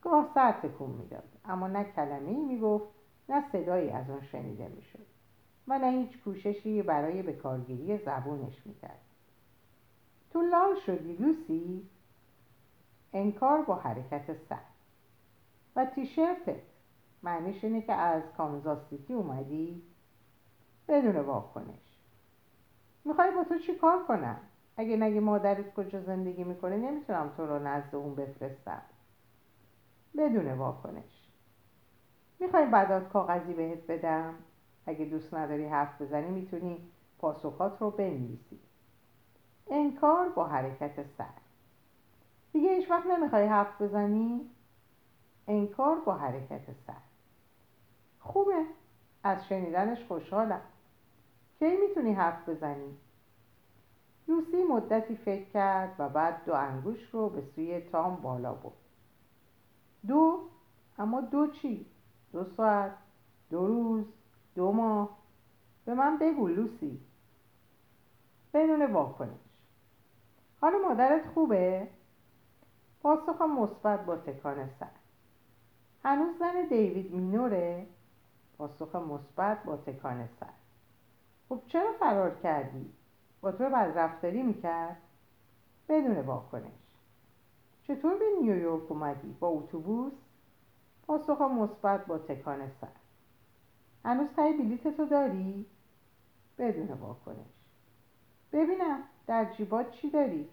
گاه 0.02 0.30
سر 0.34 0.52
تکون 0.52 0.90
می‌داد 0.90 1.28
اما 1.44 1.68
نه 1.68 1.84
کلمه 1.84 2.30
ای 2.30 2.44
می‌گفت 2.44 2.93
نه 3.28 3.50
صدایی 3.52 3.90
از 3.90 4.10
آن 4.10 4.22
شنیده 4.22 4.68
می‌شد. 4.68 5.06
و 5.68 5.78
نه 5.78 5.90
هیچ 5.90 6.18
کوششی 6.22 6.82
برای 6.82 7.22
بکارگیری 7.22 7.98
زبونش 7.98 8.66
می‌کرد. 8.66 9.00
تو 10.30 10.42
لال 10.42 10.74
شدی 10.86 11.12
لوسی؟ 11.12 11.88
انکار 13.12 13.62
با 13.62 13.74
حرکت 13.74 14.34
سر. 14.48 14.58
و 15.76 15.84
تیشرتت 15.84 16.60
معنیش 17.22 17.64
اینه 17.64 17.82
که 17.82 17.92
از 17.92 18.22
کانزاستیتی 18.36 19.12
اومدی؟ 19.12 19.82
بدون 20.88 21.16
واکنش. 21.16 21.98
می‌خوای 23.04 23.30
با 23.30 23.44
تو 23.44 23.58
چی 23.58 23.74
کار 23.74 24.04
کنم؟ 24.04 24.40
اگه 24.76 24.96
نگه 24.96 25.20
مادرت 25.20 25.74
کجا 25.74 26.00
زندگی 26.02 26.44
می‌کنه 26.44 26.76
نمی‌تونم 26.76 27.32
تو 27.36 27.46
رو 27.46 27.58
نزد 27.58 27.94
اون 27.94 28.14
بفرستم. 28.14 28.82
بدون 30.18 30.52
واکنش. 30.52 31.23
می‌خوای 32.40 32.66
بعدات 32.66 33.08
کاغذی 33.08 33.54
بهت 33.54 33.86
بدم؟ 33.86 34.34
اگه 34.86 35.04
دوست 35.04 35.34
نداری 35.34 35.66
حرف 35.66 36.02
بزنی 36.02 36.30
می‌تونی 36.30 36.90
پاسخات 37.18 37.80
رو 37.80 37.90
بنویسی. 37.90 38.60
انکار 39.70 40.28
با 40.28 40.46
حرکت 40.46 41.02
سر. 41.18 41.24
دیگه 42.52 42.74
هیچ 42.74 42.90
وقت 42.90 43.06
نمی‌خوای 43.06 43.46
حرف 43.46 43.82
بزنی؟ 43.82 44.50
انکار 45.48 46.00
با 46.00 46.14
حرکت 46.14 46.72
سر. 46.86 46.94
خوبه. 48.20 48.64
از 49.22 49.46
شنیدنش 49.46 50.04
خوشحالم. 50.04 50.60
کی 51.58 51.76
می‌تونی 51.76 52.12
حرف 52.12 52.48
بزنی؟ 52.48 52.96
لوسی 54.28 54.62
مدتی 54.70 55.16
فکر 55.16 55.44
کرد 55.44 55.94
و 55.98 56.08
بعد 56.08 56.44
دو 56.44 56.54
انگوش 56.54 57.10
رو 57.12 57.28
به 57.28 57.42
سوی 57.56 57.80
تام 57.80 58.16
بالا 58.16 58.54
برد. 58.54 58.72
دو؟ 60.06 60.40
اما 60.98 61.20
دو 61.20 61.46
چی؟ 61.46 61.86
دو 62.34 62.44
ساعت 62.44 62.92
دو 63.50 63.66
روز 63.66 64.04
دو 64.54 64.72
ماه. 64.72 65.08
به 65.84 65.94
من 65.94 66.18
بگو 66.18 66.48
لوسی. 66.48 67.00
بدون 68.54 68.92
واکنش. 68.92 69.40
حال 70.60 70.72
مادرت 70.88 71.26
خوبه؟ 71.34 71.88
پاسخ 73.02 73.42
مثبت 73.42 74.04
با 74.04 74.16
تکان 74.16 74.70
سر. 74.80 74.86
هنوز 76.04 76.38
زن 76.38 76.66
دیوید 76.68 77.14
مینوره؟ 77.14 77.86
پاسخ 78.58 78.96
مثبت 78.96 79.64
با 79.64 79.76
تکان 79.76 80.28
سر. 80.40 80.46
خب 81.48 81.60
چرا 81.66 81.92
فرار 82.00 82.34
کردی؟ 82.34 82.92
با 83.40 83.52
تو 83.52 83.64
رفتاری 83.64 84.42
می‌کرد؟ 84.42 84.96
بدون 85.88 86.18
واکنش. 86.18 86.72
چطور 87.82 88.18
به 88.18 88.24
نیویورک 88.40 88.90
اومدی؟ 88.90 89.36
با 89.40 89.48
اتوبوس؟ 89.48 90.23
پاسخ 91.06 91.40
مثبت 91.40 92.06
با 92.06 92.18
تکان 92.18 92.70
سر. 92.80 92.88
هنوز 94.04 94.28
تای 94.36 94.52
بلیت 94.52 94.96
تو 94.96 95.06
داری؟ 95.06 95.66
بدون 96.58 96.88
واکنش. 96.88 97.54
ببینم 98.52 98.98
در 99.26 99.44
جیبات 99.44 99.90
چی 99.90 100.10
داری؟ 100.10 100.48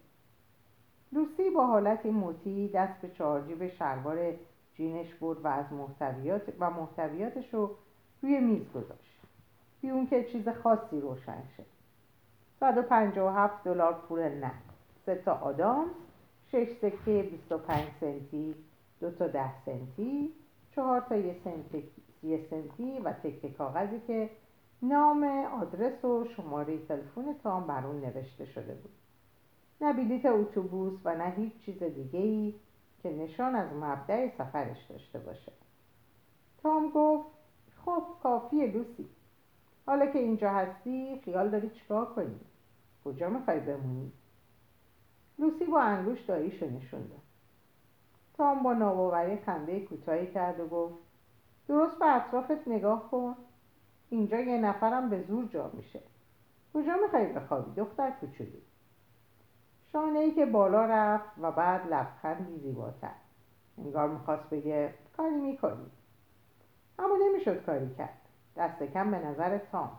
لوسی 1.11 1.49
با 1.49 1.67
حالت 1.67 2.05
موتی 2.05 2.67
دست 2.67 3.01
به 3.01 3.09
چارجیب 3.09 3.67
شلوار 3.67 4.33
جینش 4.75 5.13
برد 5.13 5.45
و 5.45 5.47
از 5.47 5.73
محتویات 5.73 6.53
و 6.59 6.69
محتویاتش 6.69 7.53
رو 7.53 7.75
روی 8.21 8.39
میز 8.39 8.71
گذاشت. 8.71 9.21
بی 9.81 9.89
اون 9.89 10.07
که 10.07 10.23
چیز 10.23 10.49
خاصی 10.49 11.01
روشن 11.01 11.43
شد 11.57 11.65
157 12.59 13.63
دلار 13.63 13.93
پول 13.93 14.21
نه. 14.21 14.51
سه 15.05 15.15
تا 15.15 15.33
آدام 15.33 15.85
شش 16.51 16.67
سکه 16.81 17.23
25 17.31 17.87
سنتی 17.99 18.55
دو 18.99 19.11
تا 19.11 19.27
ده 19.27 19.63
سنتی 19.65 20.33
چهار 20.75 21.01
تا 21.01 21.15
یه 21.15 21.35
سنتی, 21.43 21.83
یه 22.23 22.45
سنتی 22.49 22.99
و 22.99 23.13
تکه 23.13 23.49
کاغذی 23.49 23.99
که 24.07 24.29
نام 24.81 25.23
آدرس 25.61 26.05
و 26.05 26.25
شماره 26.37 26.85
تلفن 26.85 27.33
تام 27.43 27.67
بر 27.67 27.85
اون 27.85 28.05
نوشته 28.05 28.45
شده 28.45 28.73
بود. 28.73 28.91
نه 29.81 29.93
بلیت 29.93 30.25
اتوبوس 30.25 30.99
و 31.05 31.15
نه 31.15 31.33
هیچ 31.37 31.53
چیز 31.65 31.83
دیگه 31.83 32.19
ای 32.19 32.53
که 33.03 33.11
نشان 33.11 33.55
از 33.55 33.73
مبدع 33.73 34.29
سفرش 34.37 34.85
داشته 34.89 35.19
باشه. 35.19 35.51
تام 36.63 36.91
گفت 36.95 37.27
خب 37.85 38.03
کافیه 38.23 38.67
لوسی. 38.67 39.07
حالا 39.85 40.05
که 40.05 40.19
اینجا 40.19 40.49
هستی 40.49 41.21
خیال 41.25 41.49
داری 41.49 41.69
چیکار 41.69 42.05
کنی؟ 42.05 42.39
کجا 43.05 43.29
می‌خوای 43.29 43.59
بمونی؟ 43.59 44.11
لوسی 45.39 45.65
با 45.65 45.81
انگوش 45.81 46.21
داییشو 46.21 46.65
نشون 46.65 47.01
داد. 47.01 47.30
تام 48.41 48.63
با 48.63 48.73
ناباوری 48.73 49.37
خنده 49.37 49.79
کوتاهی 49.79 50.27
کرد 50.27 50.59
و 50.59 50.67
گفت 50.67 50.95
درست 51.67 51.99
به 51.99 52.15
اطرافت 52.15 52.67
نگاه 52.67 53.11
کن. 53.11 53.35
اینجا 54.09 54.39
یه 54.39 54.57
نفرم 54.57 55.09
به 55.09 55.21
زور 55.21 55.45
جا 55.45 55.71
میشه. 55.73 56.01
کجا 56.73 56.93
می‌خوای 57.03 57.33
بخوابی 57.33 57.81
دختر 57.81 58.11
کوچولو؟ 58.11 58.59
شانه 59.91 60.19
ای 60.19 60.31
که 60.31 60.45
بالا 60.45 60.85
رفت 60.85 61.29
و 61.41 61.51
بعد 61.51 61.93
لبخندی 61.93 62.59
زیباتر. 62.59 63.11
انگار 63.77 64.09
می‌خواست 64.09 64.49
بگه 64.49 64.93
کاری 65.17 65.35
می‌کنی. 65.35 65.91
اما 66.99 67.17
نمی‌شد 67.27 67.65
کاری 67.65 67.95
کرد. 67.95 68.21
دست 68.57 68.83
کم 68.83 69.11
به 69.11 69.19
نظر 69.19 69.57
تام. 69.57 69.91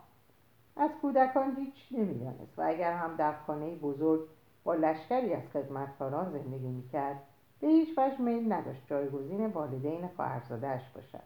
از 0.77 0.91
کودکان 1.01 1.55
هیچ 1.55 1.87
نمی‌دانست 1.91 2.59
و 2.59 2.61
اگر 2.61 2.93
هم 2.93 3.15
در 3.15 3.33
خانه 3.47 3.75
بزرگ 3.75 4.21
با 4.63 4.73
لشکری 4.73 5.33
از 5.33 5.43
خدمتکاران 5.53 6.31
زندگی 6.31 6.67
می‌کرد 6.67 7.23
به 7.63 7.69
هیچ 7.69 7.97
وجه 7.97 8.21
میل 8.21 8.53
نداشت 8.53 8.87
جایگزین 8.87 9.45
والدین 9.45 10.07
خواهرزادهاش 10.07 10.81
باشد. 10.95 11.23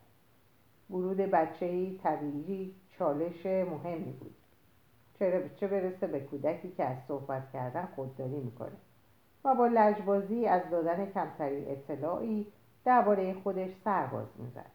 ورود 0.90 1.18
بچهای 1.18 2.00
طبیعی 2.04 2.76
چالش 2.92 3.46
مهمی 3.46 4.12
بود. 4.12 4.36
چه 5.56 5.68
برسه 5.68 6.08
به 6.08 6.20
کودکی 6.20 6.72
که 6.72 6.84
از 6.84 6.98
صحبت 7.08 7.52
کردن 7.54 7.88
خودداری 7.96 8.36
می‌کنه. 8.36 8.78
و 9.46 9.56
با 9.56 9.68
لجبازی 9.68 10.46
از 10.46 10.62
دادن 10.72 11.06
کمترین 11.06 11.72
اطلاعی 11.72 12.48
درباره 12.86 13.34
خودش 13.34 13.70
سرباز 13.84 14.28
می‌زد. 14.36 14.72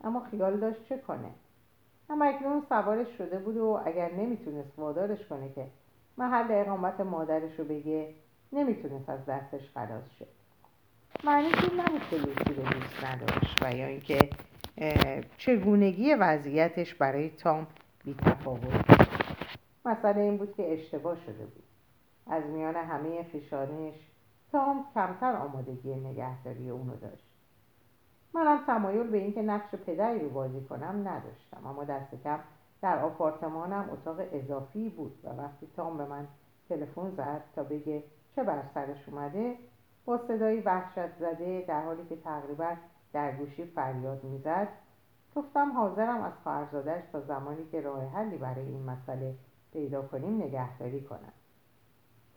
اما 0.00 0.20
خیال 0.20 0.60
داشت 0.60 0.84
چه 0.84 0.98
کنه؟ 0.98 1.30
اما 2.10 2.24
اکنون 2.24 2.62
سوارش 2.68 3.08
شده 3.18 3.38
بود 3.38 3.56
و 3.56 3.80
اگر 3.84 4.12
نمی‌تونست 4.12 4.78
وادارش 4.78 5.26
کنه 5.26 5.52
که 5.52 5.66
محل 6.18 6.46
اقامت 6.50 7.00
مادرش 7.00 7.58
رو 7.58 7.64
بگه 7.64 8.14
نمی‌تونست 8.52 9.08
از 9.08 9.26
دستش 9.26 9.70
خلاص 9.70 10.10
شد 10.18 10.39
معنی 11.24 11.46
این 11.46 11.80
نبود 11.80 12.02
که 12.10 12.16
رو 12.16 12.62
دوست 12.62 13.04
نداشت 13.04 13.62
و 13.62 13.76
یا 13.76 13.86
اینکه 13.86 14.30
چگونگی 15.38 16.14
وضعیتش 16.14 16.94
برای 16.94 17.30
تام 17.30 17.66
بیتفاوت 18.04 19.00
مسئله 19.84 20.20
این 20.20 20.36
بود 20.36 20.54
که 20.56 20.72
اشتباه 20.72 21.16
شده 21.26 21.46
بود. 21.46 21.64
از 22.26 22.44
میان 22.44 22.76
همه 22.76 23.22
خیشانش 23.32 23.94
تام 24.52 24.84
کمتر 24.94 25.36
آمادگی 25.36 25.94
نگهداری 25.94 26.70
اونو 26.70 26.96
داشت. 26.96 27.24
منم 28.34 28.64
تمایل 28.66 29.06
به 29.06 29.18
اینکه 29.18 29.42
نقش 29.42 29.74
پدری 29.74 30.18
رو 30.18 30.30
بازی 30.30 30.60
کنم 30.60 31.08
نداشتم 31.08 31.66
اما 31.66 31.84
دست 31.84 32.14
کم 32.24 32.38
در 32.82 32.98
آپارتمانم 32.98 33.90
اتاق 33.92 34.20
اضافی 34.32 34.88
بود 34.88 35.18
و 35.24 35.28
وقتی 35.28 35.68
تام 35.76 35.98
به 35.98 36.06
من 36.06 36.28
تلفن 36.68 37.10
زد 37.10 37.42
تا 37.54 37.62
بگه 37.62 38.02
چه 38.36 38.44
بر 38.44 38.62
سرش 38.74 39.08
اومده 39.08 39.56
با 40.04 40.18
صدایی 40.28 40.60
وحشت 40.60 41.18
زده 41.20 41.64
در 41.68 41.84
حالی 41.84 42.04
که 42.08 42.16
تقریبا 42.16 42.76
در 43.12 43.32
گوشی 43.32 43.64
فریاد 43.64 44.24
می‌زد 44.24 44.68
گفتم 45.36 45.72
حاضرم 45.72 46.22
از 46.22 46.32
خواهرزادهش 46.42 47.04
تا 47.12 47.20
زمانی 47.20 47.66
که 47.72 47.80
راه 47.80 48.04
حلی 48.04 48.36
برای 48.36 48.66
این 48.66 48.82
مسئله 48.82 49.34
پیدا 49.72 50.02
کنیم 50.02 50.42
نگهداری 50.42 51.00
کنم. 51.00 51.32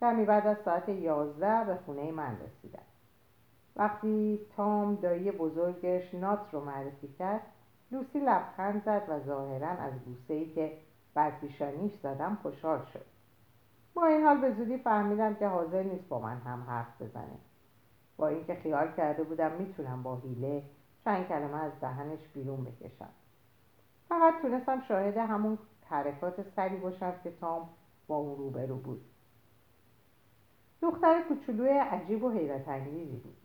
کمی 0.00 0.24
بعد 0.24 0.46
از 0.46 0.56
ساعت 0.64 0.88
یازده 0.88 1.64
به 1.64 1.78
خونه 1.86 2.12
من 2.12 2.36
رسیدم. 2.46 2.82
وقتی 3.76 4.40
تام 4.56 4.94
دایی 4.94 5.30
بزرگش 5.30 6.14
نات 6.14 6.40
رو 6.52 6.64
معرفی 6.64 7.08
کرد 7.08 7.40
لوسی 7.92 8.20
لبخند 8.20 8.82
زد 8.84 9.02
و 9.08 9.20
ظاهرا 9.20 9.68
از 9.68 9.92
ای 10.28 10.50
که 10.50 10.78
بر 11.14 11.30
پیشانیش 11.30 11.92
زدم 12.02 12.38
خوشحال 12.42 12.84
شد. 12.92 13.04
با 13.94 14.06
این 14.06 14.22
حال 14.22 14.40
به 14.40 14.54
زودی 14.54 14.78
فهمیدم 14.78 15.34
که 15.34 15.48
حاضر 15.48 15.82
نیست 15.82 16.08
با 16.08 16.20
من 16.20 16.36
هم 16.36 16.62
حرف 16.68 17.02
بزنه. 17.02 17.38
با 18.16 18.28
اینکه 18.28 18.54
خیال 18.54 18.92
کرده 18.96 19.22
بودم 19.22 19.52
می‌تونم 19.52 20.02
با 20.02 20.16
حیله 20.16 20.62
چند 21.04 21.28
کلمه 21.28 21.62
از 21.62 21.72
دهنش 21.80 22.28
بیرون 22.34 22.64
بکشم. 22.64 23.08
فقط 24.08 24.34
تونستم 24.42 24.80
شاهد 24.88 25.16
همون 25.16 25.58
حرکات 25.84 26.46
سری 26.56 26.76
باشم 26.76 27.14
که 27.24 27.30
تام 27.40 27.68
با 28.06 28.16
اون 28.16 28.36
روبرو 28.36 28.76
بود. 28.76 29.04
دختر 30.82 31.22
کوچولوی 31.28 31.68
عجیب 31.68 32.24
و 32.24 32.30
حیرت 32.30 32.68
انگیزی 32.68 33.16
بود. 33.16 33.36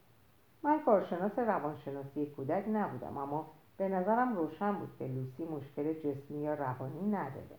من 0.63 0.79
کارشناس 0.86 1.39
روانشناسی 1.39 2.25
کودک 2.25 2.63
نبودم 2.73 3.17
اما 3.17 3.51
به 3.77 3.89
نظرم 3.89 4.36
روشن 4.36 4.73
بود 4.73 4.89
که 4.99 5.08
لوسی 5.08 5.45
مشکل 5.45 5.93
جسمی 5.93 6.38
یا 6.38 6.53
روانی 6.53 7.12
نداره. 7.12 7.58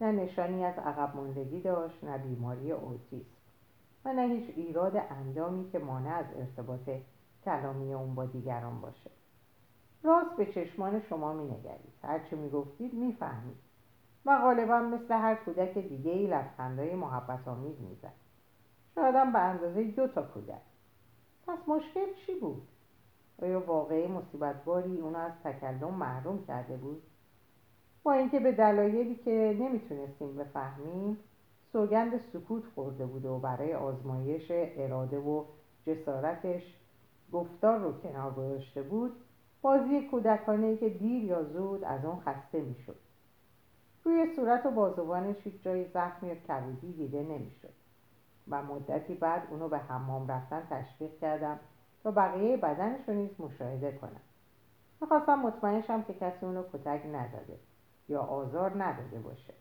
نه 0.00 0.12
نشانی 0.12 0.64
از 0.64 0.78
عقب 0.78 1.16
ماندگی 1.16 1.60
داشت 1.60 2.04
نه 2.04 2.18
بیماری 2.18 2.72
اوتیسم. 2.72 3.31
و 4.04 4.12
نه 4.12 4.22
هیچ 4.22 4.50
ایراد 4.56 4.96
اندامی 5.10 5.70
که 5.70 5.78
مانع 5.78 6.14
از 6.14 6.26
ارتباط 6.36 6.90
کلامی 7.44 7.94
اون 7.94 8.14
با 8.14 8.26
دیگران 8.26 8.80
باشه. 8.80 9.10
راست 10.02 10.36
به 10.36 10.46
چشمان 10.46 11.00
شما 11.00 11.32
می 11.32 11.44
نگرید 11.44 11.92
هرچی 12.02 12.36
می 12.36 12.50
گفتید 12.50 12.94
می 12.94 13.12
فهمید 13.12 13.56
و 14.26 14.38
غالبا 14.38 14.80
مثل 14.80 15.14
هر 15.14 15.34
کودک 15.34 15.78
دیگه 15.78 16.10
ای 16.10 16.26
لبخندهای 16.26 16.94
محبت 16.94 17.48
آمیز 17.48 17.80
می 17.80 17.94
زد 18.02 18.12
شایدم 18.94 19.32
به 19.32 19.38
اندازه 19.38 19.84
دو 19.84 20.08
تا 20.08 20.22
کودک. 20.22 20.62
پس 21.46 21.58
مشکل 21.68 22.06
چی 22.26 22.40
بود؟ 22.40 22.68
آیا 23.42 23.60
واقعی 23.60 24.06
مصیبت 24.06 24.64
باری 24.64 25.00
اونو 25.00 25.18
از 25.18 25.32
تکلم 25.44 25.94
محروم 25.94 26.44
کرده 26.46 26.76
بود؟ 26.76 27.02
با 28.02 28.12
اینکه 28.12 28.40
به 28.40 28.52
دلایلی 28.52 29.14
که 29.14 29.56
نمی‌تونستیم 29.60 30.36
بفهمیم 30.36 31.18
سوگند 31.72 32.18
سکوت 32.18 32.62
خورده 32.74 33.06
بود 33.06 33.24
و 33.24 33.38
برای 33.38 33.74
آزمایش 33.74 34.46
اراده 34.50 35.18
و 35.18 35.44
جسارتش 35.86 36.76
گفتار 37.32 37.78
رو 37.78 37.92
کنار 37.92 38.30
گذاشته 38.34 38.82
بود 38.82 39.12
بازی 39.62 40.08
کودکانه 40.08 40.76
که 40.76 40.88
دیر 40.88 41.24
یا 41.24 41.42
زود 41.42 41.84
از 41.84 42.04
اون 42.04 42.20
خسته 42.20 42.60
می‌شد. 42.60 42.96
روی 44.04 44.26
صورت 44.36 44.66
و 44.66 44.70
بازوانش 44.70 45.36
هیچ 45.44 45.62
جای 45.62 45.84
زخم 45.84 46.26
یا 46.26 46.34
کبودی 46.34 46.92
دیده 46.92 47.22
نمی‌شد. 47.22 47.72
و 48.48 48.62
مدتی 48.62 49.14
بعد 49.14 49.42
اونو 49.50 49.68
به 49.68 49.78
حمام 49.78 50.28
رفتن 50.28 50.66
تشویق 50.70 51.18
کردم 51.18 51.60
تا 52.02 52.10
بقیه 52.10 52.56
بدنش 52.56 53.08
رو 53.08 53.14
نیز 53.14 53.30
مشاهده 53.38 53.92
کنم. 53.92 54.20
می‌خواستم 55.00 55.38
مطمئنشم 55.38 56.02
که 56.02 56.14
کسی 56.14 56.46
اونو 56.46 56.62
کتک 56.72 57.02
نزده 57.06 57.58
یا 58.08 58.20
آزار 58.20 58.82
نداده 58.84 59.18
باشه. 59.18 59.54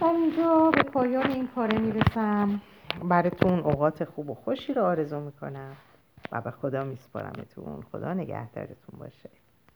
در 0.00 0.06
اینجا 0.06 0.70
به 0.70 0.82
پایان 0.82 1.30
این 1.30 1.46
پاره 1.46 1.78
می‌رسم. 1.78 2.60
براتون 3.04 3.58
اوقات 3.60 4.04
خوب 4.04 4.30
و 4.30 4.34
خوشی 4.34 4.74
رو 4.74 4.82
آرزو 4.82 5.20
می‌کنم. 5.20 5.76
و 6.32 6.40
به 6.40 6.50
خدا 6.50 6.84
میسپارمتون. 6.84 7.82
خدا 7.92 8.14
نگهدارتون 8.14 8.98
باشه. 8.98 9.30